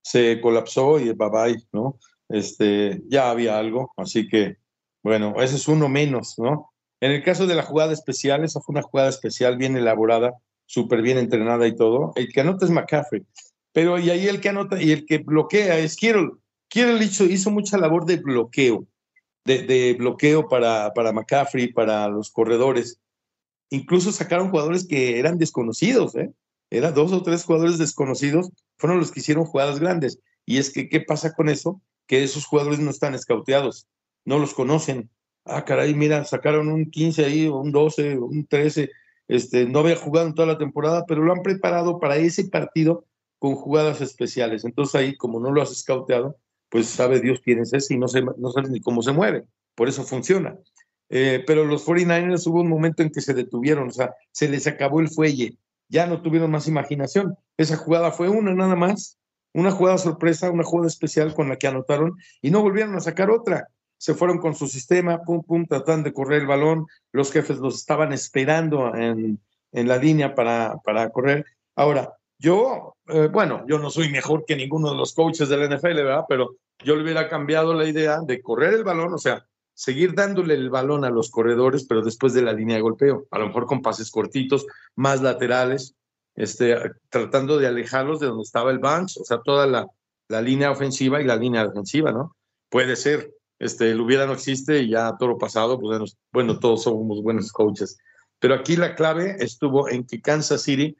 [0.02, 2.00] se colapsó y bye bye, ¿no?
[2.30, 4.58] Este, ya había algo, así que,
[5.04, 6.72] bueno, ese es uno menos, ¿no?
[7.02, 10.34] En el caso de la jugada especial, esa fue una jugada especial bien elaborada,
[10.66, 12.14] súper bien entrenada y todo.
[12.16, 13.26] El que anota es McCaffrey,
[13.74, 16.32] pero y ahí el que anota y el que bloquea es Kittle.
[16.70, 18.86] Kittle hizo, hizo mucha labor de bloqueo.
[19.44, 23.02] de, bloqueo para, para McCaffrey, para los corredores.
[23.72, 26.32] Incluso sacaron jugadores que eran desconocidos, ¿eh?
[26.70, 30.20] Eran dos o tres jugadores desconocidos, fueron los que hicieron jugadas grandes.
[30.46, 31.82] Y es que, ¿qué pasa con eso?
[32.06, 33.88] Que esos jugadores no están escauteados,
[34.26, 35.10] no los conocen.
[35.46, 38.90] Ah, caray, mira, sacaron un 15 ahí, un 12, un 13.
[39.30, 43.06] Este, no había jugado en toda la temporada, pero lo han preparado para ese partido
[43.40, 44.66] con jugadas especiales.
[44.66, 46.38] Entonces ahí, como no lo has escauteado,
[46.70, 49.46] pues sabe Dios quién es ese y no, sé, no sabes ni cómo se mueve.
[49.76, 50.58] Por eso funciona.
[51.14, 54.66] Eh, pero los 49ers hubo un momento en que se detuvieron, o sea, se les
[54.66, 55.58] acabó el fuelle,
[55.90, 57.36] ya no tuvieron más imaginación.
[57.58, 59.20] Esa jugada fue una nada más,
[59.54, 63.30] una jugada sorpresa, una jugada especial con la que anotaron y no volvieron a sacar
[63.30, 63.68] otra.
[63.98, 66.88] Se fueron con su sistema, pum, pum, tratando de correr el balón.
[67.12, 69.38] Los jefes los estaban esperando en,
[69.74, 71.46] en la línea para, para correr.
[71.76, 75.76] Ahora, yo, eh, bueno, yo no soy mejor que ninguno de los coaches de la
[75.76, 76.26] NFL, ¿verdad?
[76.30, 80.54] Pero yo le hubiera cambiado la idea de correr el balón, o sea, seguir dándole
[80.54, 83.66] el balón a los corredores, pero después de la línea de golpeo, a lo mejor
[83.66, 85.96] con pases cortitos, más laterales,
[86.36, 86.76] este,
[87.10, 89.88] tratando de alejarlos de donde estaba el bunch, o sea, toda la,
[90.28, 92.36] la línea ofensiva y la línea defensiva, ¿no?
[92.70, 96.84] Puede ser, este, el hubiera no existe y ya todo lo pasado, pues bueno, todos
[96.84, 97.98] somos buenos coaches.
[98.40, 100.96] Pero aquí la clave estuvo en que Kansas City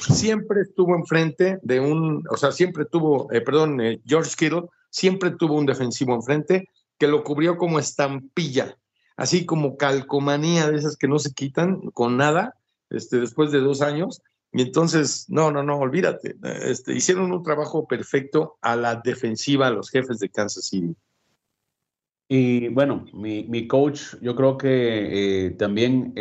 [0.00, 5.30] siempre estuvo enfrente de un, o sea, siempre tuvo, eh, perdón, eh, George Kittle siempre
[5.30, 6.68] tuvo un defensivo enfrente
[7.02, 8.78] que lo cubrió como estampilla,
[9.16, 12.54] así como calcomanía de esas que no se quitan con nada,
[12.90, 14.22] este, después de dos años.
[14.52, 16.36] Y entonces, no, no, no, olvídate.
[16.62, 20.94] Este, hicieron un trabajo perfecto a la defensiva, los jefes de Kansas City.
[22.28, 26.14] Y bueno, mi, mi coach, yo creo que eh, también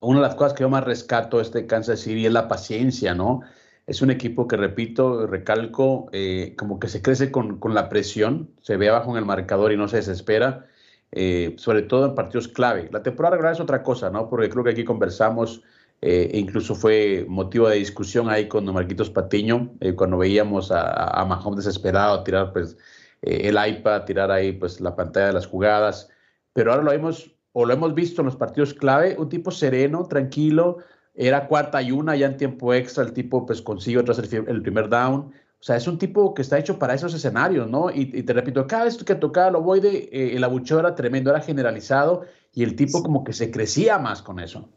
[0.00, 3.14] una de las cosas que yo más rescato de este Kansas City es la paciencia,
[3.14, 3.42] ¿no?
[3.86, 8.50] Es un equipo que, repito, recalco, eh, como que se crece con, con, la presión,
[8.60, 10.66] se ve abajo en el marcador y no se desespera,
[11.12, 12.88] eh, sobre todo en partidos clave.
[12.92, 14.28] La temporada regular es otra cosa, ¿no?
[14.28, 15.62] Porque creo que aquí conversamos,
[16.02, 21.24] eh, e incluso fue motivo de discusión ahí con Marquitos Patiño, cuando veíamos a, a
[21.24, 22.76] Mahomes desesperado tirar pues,
[23.22, 26.10] el iPad, tirar ahí pues, la pantalla de las jugadas,
[26.52, 30.06] pero ahora lo vemos o lo hemos visto en los partidos clave, un tipo sereno,
[30.06, 30.78] tranquilo,
[31.16, 34.88] era cuarta y una, ya en tiempo extra el tipo pues consigue tras el, primer
[34.88, 35.32] down.
[35.58, 37.90] O sea, es un tipo que está hecho para esos escenarios, ¿no?
[37.90, 41.30] Y, te repito, cada vez que tocaba lo voy de, eh, el abucheo era tremendo,
[41.30, 44.68] era generalizado y el tipo como que se crecía más con eso.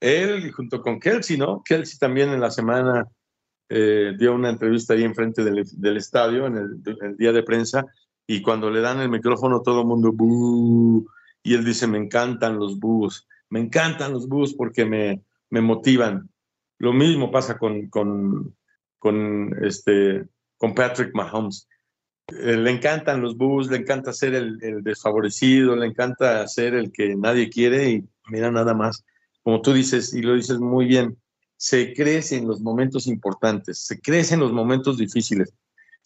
[0.00, 1.62] Él junto con Kelsey, ¿no?
[1.62, 3.06] Kelsey también en la semana
[3.68, 7.86] eh, dio una entrevista ahí enfrente del, del estadio, en el, día de prensa,
[8.26, 10.14] y cuando le dan el micrófono todo el mundo,
[11.42, 16.28] y él dice, me encantan los búhos, me encantan los búhos porque me, me motivan.
[16.78, 20.24] Lo mismo pasa con, con, este,
[20.56, 21.68] con Patrick Mahomes.
[22.28, 26.92] Eh, le encantan los búhos, le encanta ser el, el, desfavorecido, le encanta ser el
[26.92, 29.04] que nadie quiere y mira nada más.
[29.42, 31.16] Como tú dices, y lo dices muy bien,
[31.56, 35.54] se crece en los momentos importantes, se crece en los momentos difíciles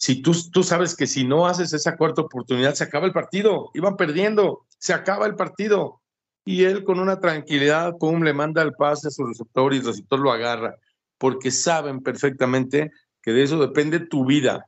[0.03, 3.71] si tú, tú sabes que si no haces esa cuarta oportunidad, se acaba el partido,
[3.73, 6.01] iban perdiendo, se acaba el partido.
[6.45, 9.85] Y él con una tranquilidad, pum, le manda el pase a su receptor y el
[9.85, 10.75] receptor lo agarra,
[11.17, 14.67] porque saben perfectamente que de eso depende tu vida.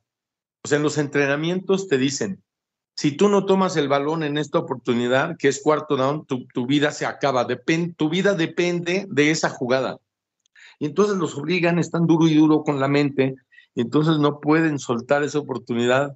[0.63, 2.41] O sea, en los entrenamientos te dicen,
[2.95, 6.65] si tú no tomas el balón en esta oportunidad, que es cuarto down, tu, tu
[6.65, 7.45] vida se acaba,
[7.97, 9.99] tu vida depende de esa jugada.
[10.79, 13.35] Y entonces los obligan, están duro y duro con la mente,
[13.75, 16.15] y entonces no pueden soltar esa oportunidad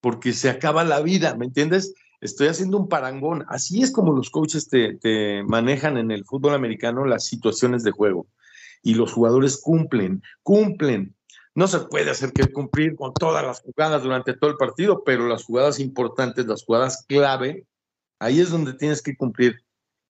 [0.00, 1.94] porque se acaba la vida, ¿me entiendes?
[2.20, 3.44] Estoy haciendo un parangón.
[3.48, 8.26] Así es como los coaches te, manejan en el fútbol americano las situaciones de juego.
[8.82, 11.14] Y los jugadores cumplen, cumplen.
[11.54, 15.26] No se puede hacer que cumplir con todas las jugadas durante todo el partido, pero
[15.26, 17.66] las jugadas importantes, las jugadas clave,
[18.18, 19.56] ahí es donde tienes que cumplir.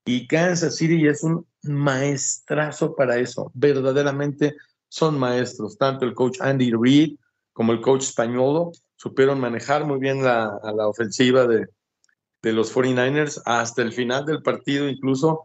[0.05, 4.55] Y Kansas City es un maestrazo para eso, verdaderamente
[4.89, 7.17] son maestros, tanto el coach Andy Reid
[7.53, 11.67] como el coach español supieron manejar muy bien la, la ofensiva de,
[12.43, 15.43] de, los 49ers hasta el final del partido incluso.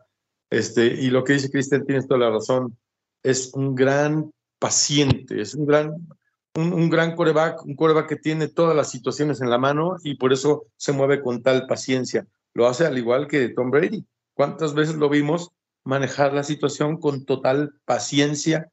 [0.49, 2.77] Este, y lo que dice Cristian, tienes toda la razón,
[3.23, 6.07] es un gran paciente, es un gran,
[6.55, 10.15] un, un, gran coreback, un coreback que tiene todas las situaciones en la mano y
[10.15, 12.27] por eso se mueve con tal paciencia.
[12.53, 14.05] Lo hace al igual que Tom Brady.
[14.33, 15.51] ¿Cuántas veces lo vimos
[15.85, 18.69] manejar la situación con total paciencia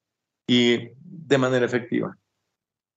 [0.46, 2.16] y de manera efectiva.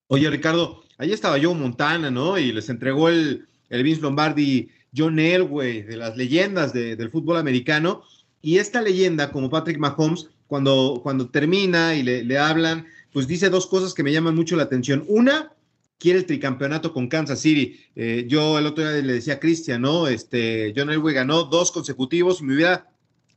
[0.07, 2.37] Oye, Ricardo, ahí estaba Joe Montana, ¿no?
[2.37, 8.03] Y les entregó el, el Vince Lombardi, John Elway, de las leyendas del fútbol americano.
[8.41, 13.49] Y esta leyenda, como Patrick Mahomes, cuando, cuando termina y le, le, hablan, pues dice
[13.49, 15.03] dos cosas que me llaman mucho la atención.
[15.07, 15.51] Una,
[15.97, 17.79] quiere el tricampeonato con Kansas City.
[17.95, 20.07] Eh, yo el otro día le decía a Cristian, ¿no?
[20.07, 22.89] Este, John Elway ganó dos consecutivos me hubiera,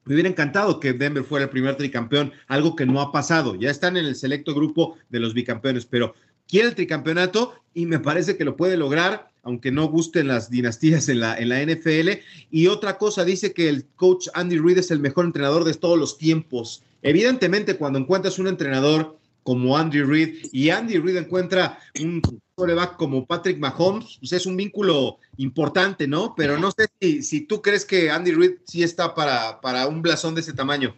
[0.05, 3.55] me hubiera encantado que Denver fuera el primer tricampeón, algo que no ha pasado.
[3.55, 6.15] Ya están en el selecto grupo de los bicampeones, pero
[6.47, 11.09] quiere el tricampeonato y me parece que lo puede lograr, aunque no gusten las dinastías
[11.09, 12.21] en la, en la NFL.
[12.51, 15.99] Y otra cosa, dice que el coach Andy Reid es el mejor entrenador de todos
[15.99, 16.83] los tiempos.
[17.01, 22.21] Evidentemente, cuando encuentras un entrenador como Andy Reid y Andy Reid encuentra un
[22.57, 26.35] coreback como Patrick Mahomes, pues es un vínculo importante, ¿no?
[26.37, 30.03] Pero no sé si, si tú crees que Andy Reid sí está para, para un
[30.03, 30.95] blasón de ese tamaño.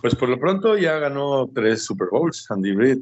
[0.00, 2.98] Pues por lo pronto ya ganó tres Super Bowls, Andy Reid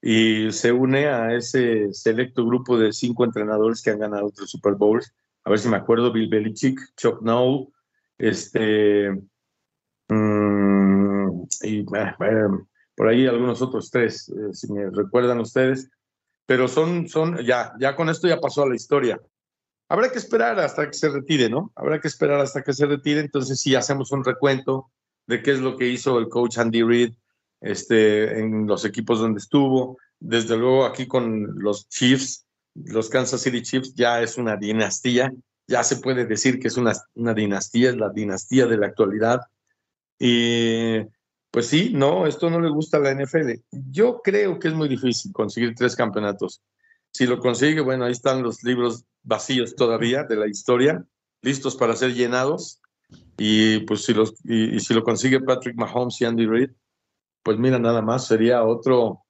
[0.00, 4.74] y se une a ese selecto grupo de cinco entrenadores que han ganado tres Super
[4.74, 5.12] Bowls.
[5.44, 7.68] A ver si me acuerdo, Bill Belichick, Chuck Noll,
[8.18, 9.10] este,
[10.08, 11.84] mm, y
[12.94, 15.90] por ahí algunos otros tres, eh, si me recuerdan ustedes.
[16.46, 19.20] Pero son, son, ya, ya con esto ya pasó a la historia.
[19.88, 21.72] Habrá que esperar hasta que se retire, ¿no?
[21.74, 23.20] Habrá que esperar hasta que se retire.
[23.20, 24.90] Entonces, si hacemos un recuento
[25.26, 27.14] de qué es lo que hizo el coach Andy Reid
[27.60, 29.98] este, en los equipos donde estuvo.
[30.20, 35.32] Desde luego aquí con los Chiefs, los Kansas City Chiefs ya es una dinastía,
[35.66, 39.40] ya se puede decir que es una, una dinastía, es la dinastía de la actualidad.
[40.18, 41.00] Y
[41.50, 43.60] pues sí, no, esto no le gusta a la NFL.
[43.70, 46.62] Yo creo que es muy difícil conseguir tres campeonatos.
[47.12, 51.04] Si lo consigue, bueno, ahí están los libros vacíos todavía de la historia,
[51.42, 52.80] listos para ser llenados.
[53.38, 56.70] Y pues si, los, y si lo consigue Patrick Mahomes y Andy Reid,
[57.48, 59.24] pues mira, nada más sería otro,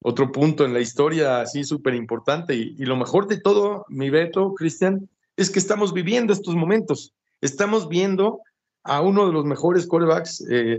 [0.00, 2.54] otro punto en la historia así súper importante.
[2.54, 7.14] Y, lo mejor de todo, mi Beto, Cristian, es que estamos viviendo estos momentos.
[7.40, 8.38] Estamos viendo
[8.84, 10.78] a uno de los mejores quarterbacks eh,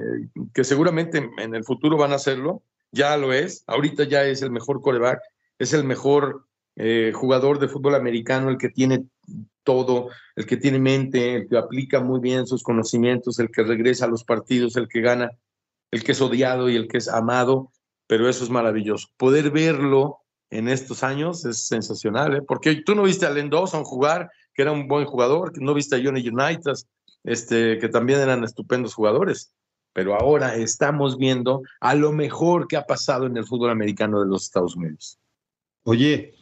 [0.53, 2.63] que seguramente en el futuro van a hacerlo.
[2.93, 3.65] Ya lo es.
[3.67, 5.19] Ahorita ya es el mejor quarterback.
[5.59, 6.45] Es el mejor
[6.77, 9.03] eh, jugador de fútbol americano, el que tiene
[9.65, 14.05] todo, el que tiene mente, el que aplica muy bien sus conocimientos, el que regresa
[14.05, 15.31] a los partidos, el que gana
[15.91, 17.71] el que es odiado y el que es amado,
[18.07, 19.07] pero eso es maravilloso.
[19.17, 20.19] Poder verlo
[20.49, 22.41] en estos años es sensacional, ¿eh?
[22.41, 25.95] porque tú no viste a Len Dawson jugar, que era un buen jugador, no viste
[25.95, 26.87] a Johnny Unitas,
[27.23, 29.51] este, que también eran estupendos jugadores,
[29.93, 34.27] pero ahora estamos viendo a lo mejor que ha pasado en el fútbol americano de
[34.27, 35.19] los Estados Unidos.
[35.83, 36.33] Oye,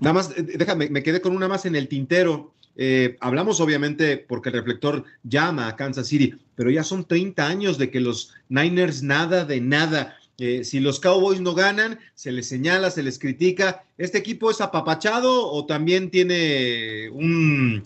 [0.00, 2.54] nada más, eh, déjame, me quedé con una más en el tintero.
[2.80, 7.76] Eh, hablamos obviamente porque el reflector llama a Kansas City, pero ya son 30 años
[7.76, 10.16] de que los Niners nada de nada.
[10.38, 13.84] Eh, si los Cowboys no ganan, se les señala, se les critica.
[13.98, 17.82] ¿Este equipo es apapachado o también tiene un,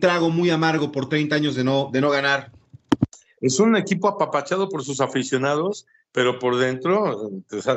[0.00, 2.50] trago muy amargo por 30 años de no, de no ganar?
[3.42, 7.30] Es un equipo apapachado por sus aficionados, pero por dentro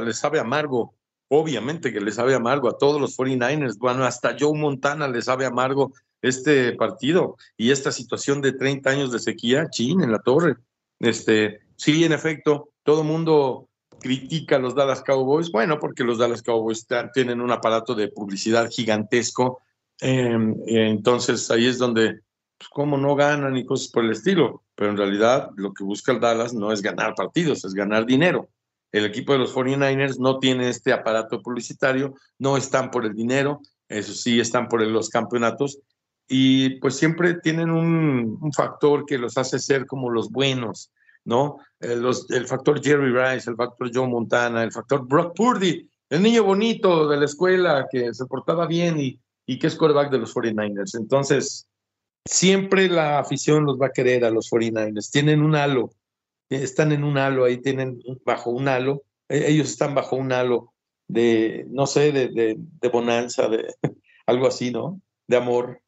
[0.06, 0.94] les sabe amargo.
[1.28, 3.78] Obviamente que les sabe amargo a todos los 49ers.
[3.78, 9.12] Bueno, hasta Joe Montana les sabe amargo este partido y esta situación de 30 años
[9.12, 10.56] de sequía, chin, en la torre.
[10.99, 16.43] Este, sí, en efecto, todo mundo critica a los Dallas Cowboys, bueno, porque los Dallas
[16.43, 19.62] Cowboys tienen un aparato de publicidad gigantesco,
[19.99, 22.21] em, entonces ahí es donde,
[22.58, 24.63] pues, ¿cómo no ganan y cosas por el estilo?
[24.75, 28.49] Pero en realidad lo que busca el Dallas no es ganar partidos, es ganar dinero.
[28.91, 33.62] El equipo de los 49ers no tiene este aparato publicitario, no están por el dinero,
[33.89, 35.80] eso sí, están por los campeonatos
[36.28, 40.92] y pues siempre tienen un, factor que los hace ser como los buenos,
[41.24, 41.58] ¿no?
[41.80, 46.44] Los, el factor Jerry Rice, el factor Joe Montana, el factor Brock Purdy, el niño
[46.44, 50.36] bonito de la escuela que se portaba bien y, y que es quarterback de los
[50.36, 50.98] 49ers.
[50.98, 51.68] Entonces,
[52.26, 55.10] siempre la afición los va a querer a los 49ers.
[55.12, 55.92] Tienen un halo,
[56.50, 60.74] están en un halo, ahí tienen bajo un halo, e, ellos están bajo un halo
[61.08, 63.74] de, no sé, de, de bonanza, de
[64.26, 65.02] algo así, ¿no?
[65.28, 65.82] De amor.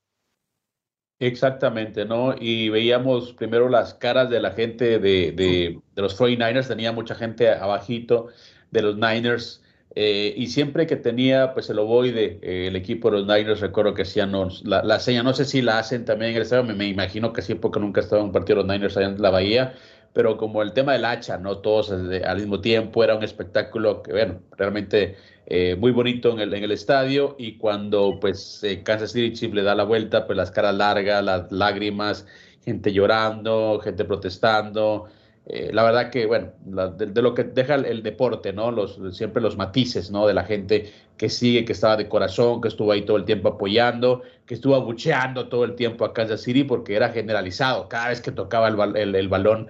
[1.20, 2.34] Exactamente, ¿no?
[2.40, 7.50] Y veíamos primero las caras de la gente de, de, los 49ers, tenía mucha gente
[7.50, 8.28] abajito
[8.72, 9.62] de los Niners,
[9.96, 13.94] eh, y siempre que tenía pues el ovoide, eh, el equipo de los Niners, recuerdo
[13.94, 14.32] que hacían
[14.64, 17.34] la, la, seña, no sé si la hacen también en el estadio, me, me, imagino
[17.34, 19.74] que sí, porque nunca estaba en un partido de los Niners allá en la Bahía,
[20.14, 21.58] pero como el tema del hacha, ¿no?
[21.58, 25.18] Todos al mismo tiempo, era un espectáculo que, bueno, realmente
[25.52, 29.56] eh, muy bonito en el, en el estadio y cuando pues eh, Kansas City Chiefs
[29.56, 32.28] le da la vuelta, pues las caras largas, las lágrimas,
[32.64, 35.08] gente llorando, gente protestando.
[35.48, 36.52] Eh, la verdad que, bueno,
[36.96, 38.70] de, lo que deja el, deporte, ¿no?
[38.70, 40.28] Los, siempre los matices, ¿no?
[40.28, 43.50] De la gente que sigue, que estaba de corazón, que estuvo ahí todo el tiempo
[43.50, 47.90] apoyando, que estuvo abucheando todo el tiempo a Kansas City porque era generalizado.
[47.90, 49.68] Cada vez que tocaba el, el, el balón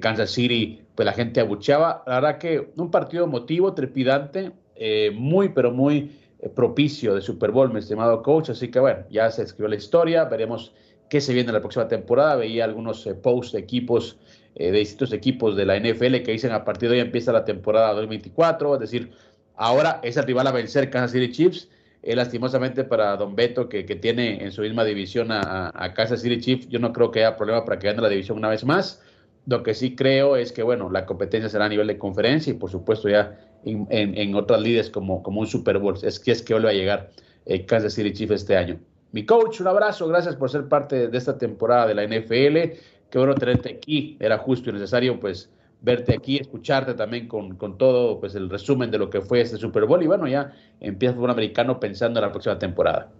[0.00, 2.02] Kansas City, pues la gente abucheaba.
[2.08, 7.50] La verdad que un partido emotivo, trepidante, eh, muy, pero muy eh, propicio de Super
[7.50, 8.50] Bowl, mi estimado coach.
[8.50, 10.72] Así que bueno, ya se escribió la historia, veremos
[11.08, 12.36] qué se viene en la próxima temporada.
[12.36, 14.18] Veía algunos eh, posts de equipos,
[14.54, 17.92] de distintos equipos de la NFL que dicen a partir de hoy empieza la temporada
[17.92, 19.10] 2024, es decir,
[19.56, 21.68] ahora es el rival a vencer Kansas City Chiefs.
[22.02, 26.38] lastimosamente para Don Beto, que, que, tiene en su misma división a, a, Kansas City
[26.38, 29.02] Chiefs, yo no creo que haya problema para que gane la división una vez más.
[29.46, 32.54] Lo que sí creo es que, bueno, la competencia será a nivel de conferencia y,
[32.54, 35.96] por supuesto, ya en, en, otras líderes como, como un Super Bowl.
[36.02, 37.10] Es que es que vuelve a llegar
[37.44, 38.80] eh, Kansas City Chiefs este año.
[39.12, 42.78] Mi coach, un abrazo, gracias por ser parte de esta temporada de la NFL.
[43.10, 44.16] Qué bueno tenerte aquí.
[44.18, 45.50] Era justo y necesario, pues,
[45.82, 49.58] verte aquí, escucharte también con, con todo, pues, el resumen de lo que fue este
[49.58, 50.02] Super Bowl.
[50.02, 53.12] Y bueno, ya empieza el fútbol americano pensando en la próxima temporada.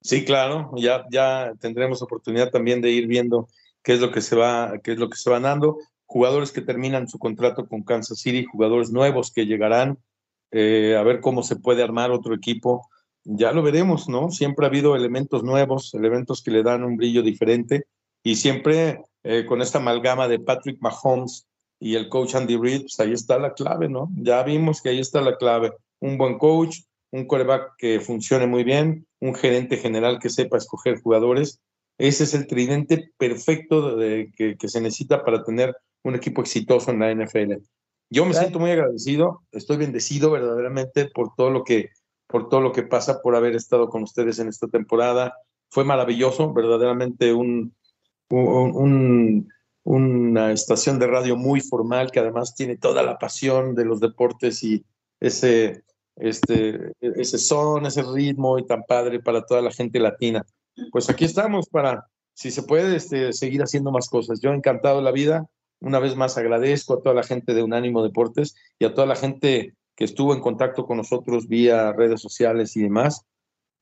[0.00, 3.48] Sí, claro, ya, ya tendremos oportunidad también de ir viendo
[3.84, 5.78] qué es lo que se va, qué es lo que se va dando.
[6.06, 9.98] Jugadores que terminan su contrato con Kansas City, jugadores nuevos que llegarán,
[10.50, 12.88] eh, a ver cómo se puede armar otro equipo.
[13.24, 14.30] Ya lo veremos, ¿no?
[14.30, 17.86] Siempre ha habido elementos nuevos, elementos que le dan un brillo diferente
[18.22, 21.46] y siempre eh, con esta amalgama de Patrick Mahomes
[21.78, 24.10] y el coach Andy Reid, pues ahí está la clave, ¿no?
[24.16, 25.72] Ya vimos que ahí está la clave.
[26.00, 26.80] Un buen coach,
[27.10, 31.60] un quarterback que funcione muy bien, un gerente general que sepa escoger jugadores
[31.98, 37.00] ese es el tridente perfecto de, que, se necesita para tener un equipo exitoso en
[37.00, 37.54] la NFL.
[38.10, 41.90] Yo me siento muy agradecido, estoy bendecido verdaderamente por todo lo que
[42.26, 45.34] por todo lo que pasa, por haber estado con ustedes en esta temporada.
[45.70, 47.76] Fue maravilloso, verdaderamente un,
[49.84, 54.64] una estación de radio muy formal que además tiene toda la pasión de los deportes
[54.64, 54.84] y
[55.20, 55.84] ese,
[56.16, 60.44] este, ese son, ese ritmo y tan padre para toda la gente latina
[60.90, 64.40] pues aquí estamos para, si se puede, este, seguir haciendo más cosas.
[64.40, 65.46] Yo encantado de la vida.
[65.80, 69.16] Una vez más agradezco a toda la gente de Unánimo Deportes y a toda la
[69.16, 73.26] gente que estuvo en contacto con nosotros vía redes sociales y demás.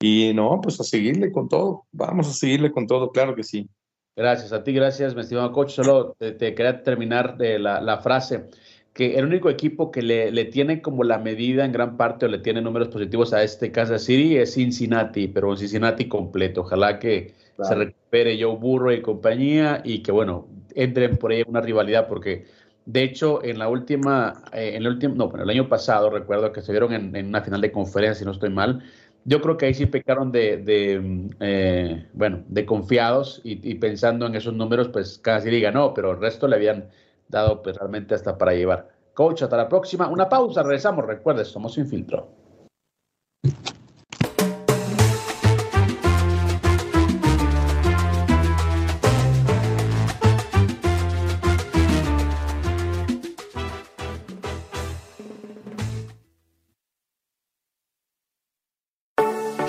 [0.00, 1.86] Y no, pues a seguirle con todo.
[1.92, 3.68] Vamos a seguirle con todo, claro que sí.
[4.16, 5.70] Gracias a ti, gracias, mi estimado coach.
[5.70, 8.48] Solo te, quería terminar de la, la frase
[8.92, 12.28] que el único equipo que le, le, tiene como la medida en gran parte o
[12.28, 16.60] le tiene números positivos a este Kansas City es Cincinnati, pero un Cincinnati completo.
[16.62, 21.60] Ojalá que se recupere Joe Burrow y compañía y que, bueno, entren por ahí una
[21.60, 22.46] rivalidad porque,
[22.84, 26.52] de hecho, en la última, eh, en el último, no, bueno, el año pasado recuerdo
[26.52, 28.82] que se vieron en, una final de conferencia, si no estoy mal.
[29.24, 34.26] Yo creo que ahí sí pecaron de, de eh, bueno, de confiados y, y, pensando
[34.26, 36.88] en esos números, pues Kansas City ganó, pero el resto le habían
[37.28, 38.88] dado pues, realmente hasta para llevar.
[39.14, 40.08] Coach, hasta la próxima.
[40.08, 41.04] Una pausa, regresamos.
[41.06, 42.42] Recuerde, somos sin filtro.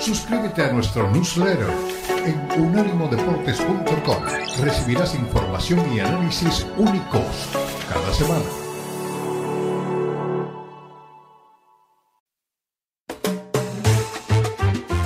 [0.04, 1.70] Suscríbete a nuestro newsletter
[2.26, 4.43] en unánimodeportes.com.
[4.60, 7.50] Recibirás información y análisis únicos
[7.88, 8.44] cada semana.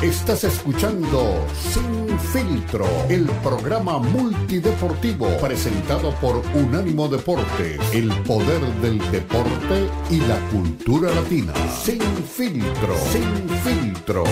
[0.03, 9.88] Estás escuchando Sin Filtro, el programa multideportivo presentado por Unánimo Deportes, el poder del deporte
[10.11, 11.53] y la cultura latina.
[11.82, 14.24] Sin Filtro, Sin Filtro.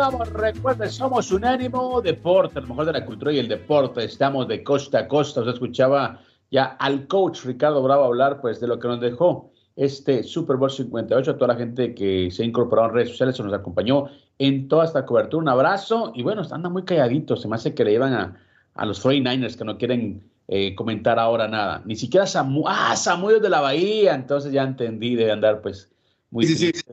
[0.00, 4.02] Continuamos, recuerden, somos Unánimo Deporte, lo mejor de la cultura y el deporte.
[4.02, 5.42] Estamos de costa a costa.
[5.42, 10.22] Os escuchaba ya al coach Ricardo Bravo hablar pues de lo que nos dejó este
[10.22, 11.32] Super Bowl 58.
[11.32, 14.06] A toda la gente que se ha incorporado en redes sociales, se nos acompañó
[14.38, 15.42] en toda esta cobertura.
[15.42, 17.42] Un abrazo y bueno, andan muy calladitos.
[17.42, 18.40] Se me hace que le llevan a,
[18.72, 21.82] a los 49ers que no quieren eh, comentar ahora nada.
[21.84, 24.14] Ni siquiera Samu ah, Samuel de la Bahía.
[24.14, 25.92] Entonces ya entendí, de andar pues
[26.30, 26.46] muy.
[26.46, 26.84] Sí, sí, sí.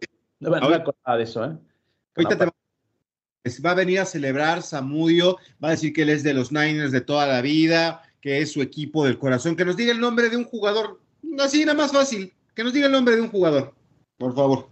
[0.41, 1.55] No, me acordaba de eso, ¿eh?
[2.17, 2.56] Ahorita te
[3.63, 6.91] va a venir a celebrar Samudio, va a decir que él es de los Niners
[6.91, 10.29] de toda la vida, que es su equipo del corazón, que nos diga el nombre
[10.29, 10.99] de un jugador,
[11.39, 13.73] así nada más fácil, que nos diga el nombre de un jugador,
[14.17, 14.69] por favor.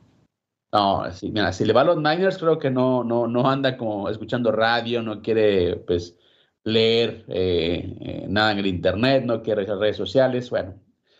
[0.71, 3.77] No, sí, mira, si le va a los Niners, creo que no, no, no anda
[3.77, 6.15] como escuchando radio, no quiere pues
[6.65, 10.73] leer eh, eh, nada en el internet, no quiere las redes sociales, bueno,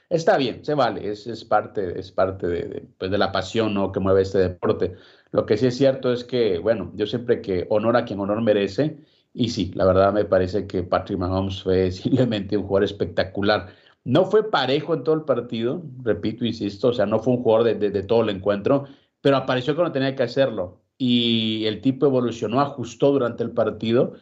[0.09, 3.91] está bien, se vale, es, es parte, es parte de, pues, de la pasión ¿no?
[3.91, 4.95] que mueve este deporte.
[5.35, 8.41] Lo que sí es cierto es que, bueno, yo siempre que honor a quien honor
[8.41, 8.99] merece,
[9.33, 13.67] y sí, la verdad me parece que Patrick Mahomes fue simplemente un jugador espectacular.
[14.05, 17.77] No fue parejo en todo el partido, repito, insisto, o sea, no fue un jugador
[17.77, 18.85] de, todo el encuentro,
[19.19, 20.81] pero apareció cuando tenía que hacerlo.
[20.97, 24.13] y el tipo evolucionó, ajustó durante el partido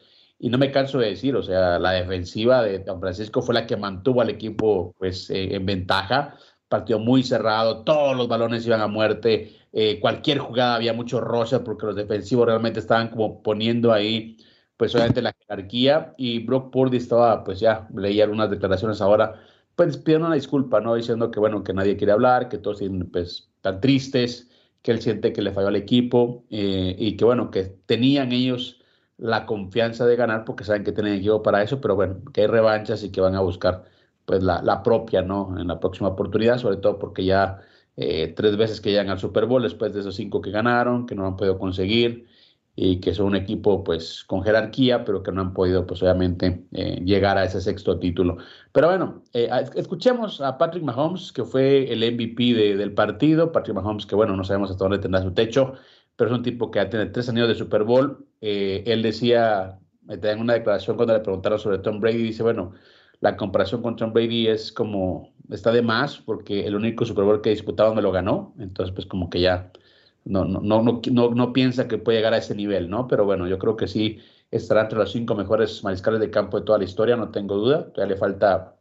[0.43, 3.65] y no me canso de decir, o sea, la defensiva de San Francisco fue la
[3.65, 6.35] que mantuvo al equipo pues eh, en ventaja,
[6.73, 11.63] partido muy cerrado, todos los balones iban a muerte, eh, cualquier jugada había mucho rosa
[11.63, 14.37] porque los defensivos realmente estaban como poniendo ahí
[14.75, 19.35] pues obviamente la jerarquía y Brock Purdy estaba pues ya leía algunas declaraciones ahora
[19.75, 20.95] pues pidiendo una disculpa, ¿no?
[20.95, 24.49] Diciendo que bueno, que nadie quiere hablar, que todos pues tan tristes,
[24.81, 28.81] que él siente que le falló al equipo eh, y que bueno, que tenían ellos
[29.17, 32.47] la confianza de ganar porque saben que tienen equipo para eso, pero bueno, que hay
[32.47, 33.85] revanchas y que van a buscar
[34.25, 35.55] pues la, la propia, ¿no?
[35.59, 37.61] En la próxima oportunidad, sobre todo porque ya
[37.95, 41.15] eh, tres veces que llegan al Super Bowl después de esos cinco que ganaron, que
[41.15, 42.27] no han podido conseguir
[42.75, 46.65] y que son un equipo pues con jerarquía, pero que no han podido pues obviamente
[46.71, 48.37] eh, llegar a ese sexto título.
[48.71, 53.51] Pero bueno, eh, escuchemos a Patrick Mahomes, que fue el MVP del partido.
[53.51, 55.73] Patrick Mahomes, que bueno, no sabemos hasta dónde tendrá su techo,
[56.15, 58.25] pero es un tipo que ha tenido tres años de Super Bowl.
[58.41, 62.73] Eh, él decía, en una declaración cuando le preguntaron sobre Tom Brady, dice, bueno,
[63.23, 67.41] la comparación con Tom Brady es como, está de más, porque el único Super Bowl
[67.41, 69.71] que disputaba me lo ganó, entonces pues como que ya
[70.25, 73.07] no, no, no, no, no piensa que puede llegar a ese nivel, ¿no?
[73.07, 74.19] Pero bueno, yo creo que sí
[74.51, 77.93] estará entre los cinco mejores mariscales de campo de toda la historia, no tengo duda.
[77.93, 78.75] Todavía le falta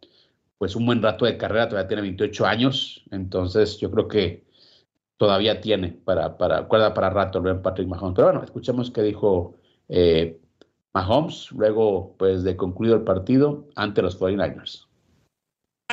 [0.58, 4.44] pues un buen rato de carrera, todavía tiene 28 años, entonces yo creo que
[5.18, 8.16] todavía tiene para, para, cuerda para rato el buen Patrick Mahomes.
[8.16, 9.54] Pero bueno, escuchemos qué dijo
[9.88, 10.41] eh,
[10.94, 14.86] Mahomes luego pues de concluido el partido ante los 49ers.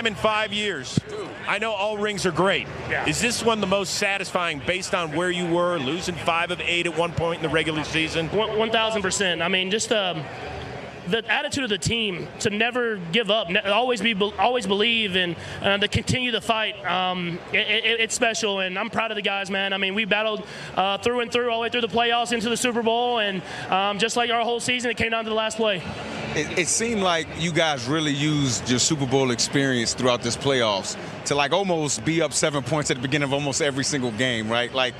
[0.05, 0.97] in five years.
[1.45, 2.67] I know all rings are great.
[2.89, 3.05] Yeah.
[3.05, 6.85] Is this one the most satisfying based on where you were, losing five of eight
[6.85, 8.29] at one point in the regular season?
[8.29, 9.41] 1,000%.
[9.41, 10.23] I mean, just um,
[11.09, 15.77] the attitude of the team to never give up, always be, always believe, and uh,
[15.77, 16.83] to continue the fight.
[16.85, 19.73] Um, it, it, it's special, and I'm proud of the guys, man.
[19.73, 20.45] I mean, we battled
[20.75, 23.41] uh, through and through all the way through the playoffs into the Super Bowl, and
[23.69, 25.81] um, just like our whole season, it came down to the last play.
[26.35, 30.95] It, it, seemed like you guys really used your Super Bowl experience throughout this playoffs
[31.25, 34.47] to like almost be up seven points at the beginning of almost every single game,
[34.47, 34.71] right?
[34.71, 34.93] Like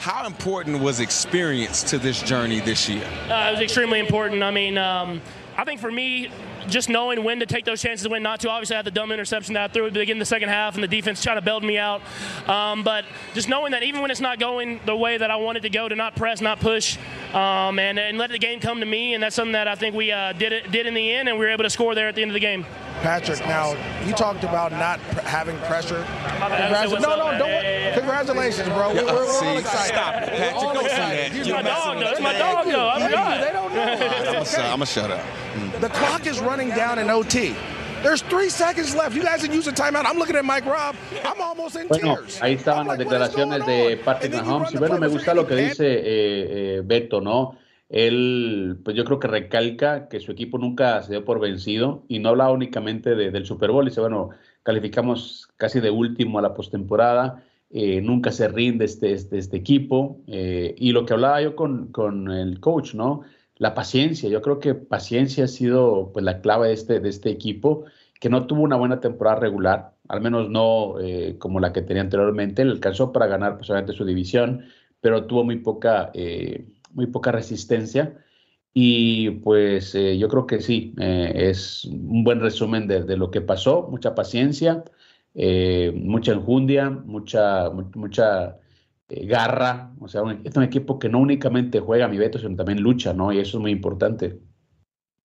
[0.00, 3.04] how important was experience to this journey this year?
[3.28, 4.42] Uh, it was extremely important.
[4.42, 5.20] I mean, um,
[5.60, 6.30] I think for me,
[6.68, 8.50] just knowing when to take those chances and when not to.
[8.50, 10.48] Obviously, I had the dumb interception that I threw at the beginning of the second
[10.48, 12.02] half, and the defense trying to bailed me out.
[12.48, 13.04] Um, but
[13.34, 15.88] just knowing that even when it's not going the way that I wanted to go,
[15.88, 16.96] to not press, not push,
[17.32, 19.94] um, and, and let the game come to me, and that's something that I think
[19.94, 22.08] we uh, did it, did in the end, and we were able to score there
[22.08, 22.64] at the end of the game.
[23.02, 23.72] Patrick, now
[24.06, 26.04] you talked about not pr- having pressure.
[26.38, 27.02] Congratulations.
[27.02, 27.94] No, no, don't.
[27.94, 28.92] Congratulations, bro.
[28.92, 29.94] We're, we're, we're all excited.
[29.94, 30.54] Stop it, Patrick.
[30.54, 31.32] All don't excited.
[31.32, 31.52] say He's that.
[31.54, 32.10] my dog, though.
[32.10, 32.88] It's my dog, though.
[32.88, 33.42] I'm God.
[33.42, 33.82] They don't know.
[33.82, 34.66] I'm It's okay.
[34.68, 35.24] going to shut up.
[35.80, 37.54] The clock is running down in OT.
[38.02, 39.14] There's three seconds left.
[39.14, 40.04] You guys didn't use a timeout.
[40.04, 40.96] I'm looking at Mike Robb.
[41.24, 42.40] I'm almost in Bueno, tears.
[42.42, 43.96] ahí estaban I'm las declaraciones de?
[44.04, 44.72] Patrick Mahomes.
[44.74, 46.02] Y bueno, me gusta lo que dice eh,
[46.78, 47.56] eh, Beto, ¿no?
[47.88, 52.18] Él, pues yo creo que recalca que su equipo nunca se dio por vencido y
[52.20, 53.84] no hablaba únicamente de- del Super Bowl.
[53.84, 54.30] Dice, bueno,
[54.62, 60.18] calificamos casi de último a la postemporada, eh, nunca se rinde este, este, este equipo.
[60.26, 63.22] eh, y lo que hablaba yo con, con el coach, ¿no?
[63.60, 64.28] La paciencia.
[64.30, 67.84] Yo creo que paciencia ha sido pues, la clave de este, de este equipo,
[68.20, 72.02] que no tuvo una buena temporada regular, al menos no eh, como la que tenía
[72.02, 72.64] anteriormente.
[72.64, 74.64] Le alcanzó para ganar, pues, su división,
[75.02, 78.16] pero tuvo muy poca, eh, muy poca resistencia.
[78.74, 83.30] Y pues eh, yo creo que sí, eh, es un buen resumen de, de lo
[83.32, 84.84] que pasó, mucha paciencia,
[85.94, 88.59] mucha enjundia, mucha, mu- mucha
[89.10, 92.80] eh, garra, o sea, es un equipo que no únicamente juega mi veto, sino también
[92.80, 93.32] lucha, ¿no?
[93.32, 94.38] Y eso es muy importante.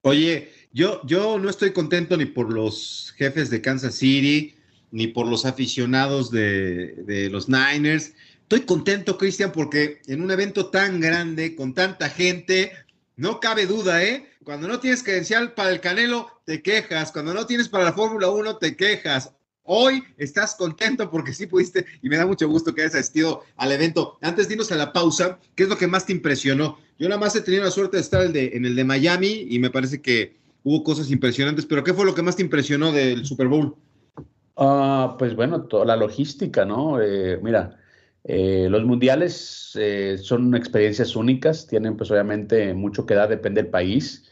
[0.02, 4.56] Oye, yo, yo no estoy contento ni por los jefes de Kansas City,
[4.92, 8.14] ni por los aficionados de, de los Niners.
[8.42, 12.72] Estoy contento, Cristian, porque en un evento tan grande, con tanta gente,
[13.18, 14.28] no cabe duda, ¿eh?
[14.44, 17.12] Cuando no tienes credencial para el Canelo, te quejas.
[17.12, 19.32] Cuando no tienes para la Fórmula 1, te quejas.
[19.66, 23.72] Hoy estás contento porque sí pudiste y me da mucho gusto que hayas asistido al
[23.72, 24.18] evento.
[24.22, 26.78] Antes dinos a la pausa, ¿qué es lo que más te impresionó?
[27.00, 29.72] Yo nada más he tenido la suerte de estar en el de Miami y me
[29.72, 33.48] parece que hubo cosas impresionantes, pero ¿qué fue lo que más te impresionó del Super
[33.48, 33.76] Bowl?
[34.56, 37.02] Ah, pues bueno, toda la logística, ¿no?
[37.02, 37.78] Eh, mira,
[38.24, 43.72] eh, los mundiales eh, son experiencias únicas, tienen pues obviamente mucho que dar, depende del
[43.72, 44.26] país.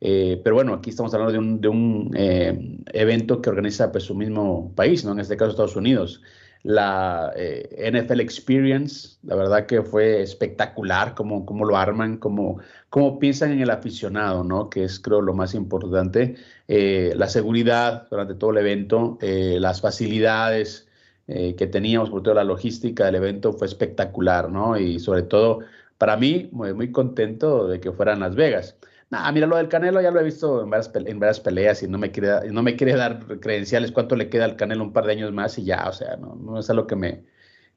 [0.00, 4.72] Eh, pero bueno, aquí estamos hablando de un, eh, evento que organiza pues su mismo
[4.74, 5.12] país, ¿no?
[5.12, 6.22] En este caso Estados Unidos.
[6.62, 12.58] La eh, NFL Experience, la verdad que fue espectacular cómo, cómo lo arman, cómo,
[12.90, 14.68] cómo piensan en el aficionado, ¿no?
[14.68, 16.34] Que es creo lo más importante.
[16.66, 20.88] La seguridad durante todo el evento, las facilidades
[21.26, 24.76] que teníamos por toda la logística del evento fue espectacular, ¿no?
[24.78, 25.60] Y sobre todo
[25.98, 28.76] para mí, muy, muy contento de que fueran Las Vegas.
[29.10, 31.88] Nah, mira, lo del Canelo ya lo he visto en varias, en varias peleas y
[31.88, 35.06] no me, quiere, no me quiere dar credenciales cuánto le queda al Canelo un par
[35.06, 37.24] de años más y ya, o sea, no, no es algo que me,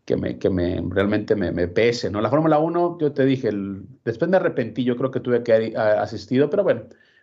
[0.06, 2.20] que me, que me realmente me, me pese, ¿no?
[2.20, 3.52] La Fórmula 1, yo te dije,
[4.06, 6.82] después me arrepentí, yo creo que tuve que haber asistido, pero bueno,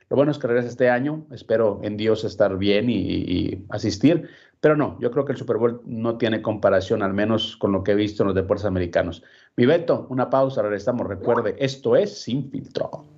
[0.08, 4.28] lo bueno es que regresa este año, espero en Dios estar bien y, asistir,
[4.60, 7.82] pero no, yo creo que el Super Bowl no tiene comparación, al menos con lo
[7.82, 9.24] que he visto en los deportes americanos.
[9.56, 9.66] Mi
[10.08, 13.15] una pausa, regresamos, recuerde, esto es Sin Filtro.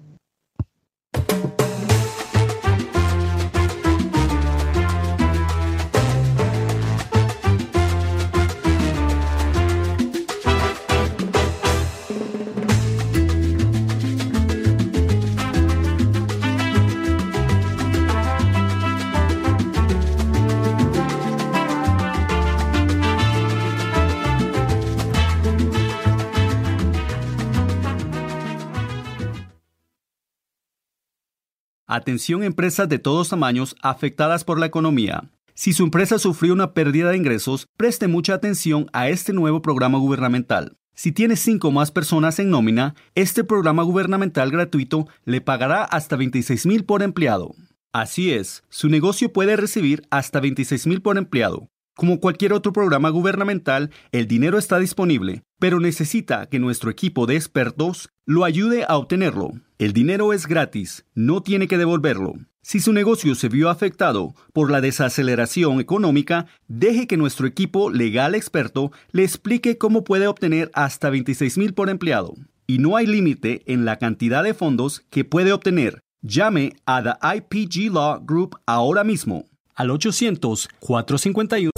[31.98, 35.32] Atención empresas de todos tamaños afectadas por la economía.
[35.54, 39.98] Si su empresa sufrió una pérdida de ingresos, preste mucha atención a este nuevo programa
[39.98, 40.76] gubernamental.
[40.94, 46.66] Si tiene cinco más personas en nómina, este programa gubernamental gratuito le pagará hasta 26
[46.66, 47.56] mil por empleado.
[47.92, 51.68] Así es, su negocio puede recibir hasta 26 mil por empleado.
[51.98, 57.34] Como cualquier otro programa gubernamental, el dinero está disponible, pero necesita que nuestro equipo de
[57.34, 59.50] expertos lo ayude a obtenerlo.
[59.78, 62.34] El dinero es gratis, no tiene que devolverlo.
[62.62, 68.36] Si su negocio se vio afectado por la desaceleración económica, deje que nuestro equipo legal
[68.36, 72.36] experto le explique cómo puede obtener hasta 26 mil por empleado.
[72.68, 75.98] Y no hay límite en la cantidad de fondos que puede obtener.
[76.22, 81.77] Llame a The IPG Law Group ahora mismo al 800-451.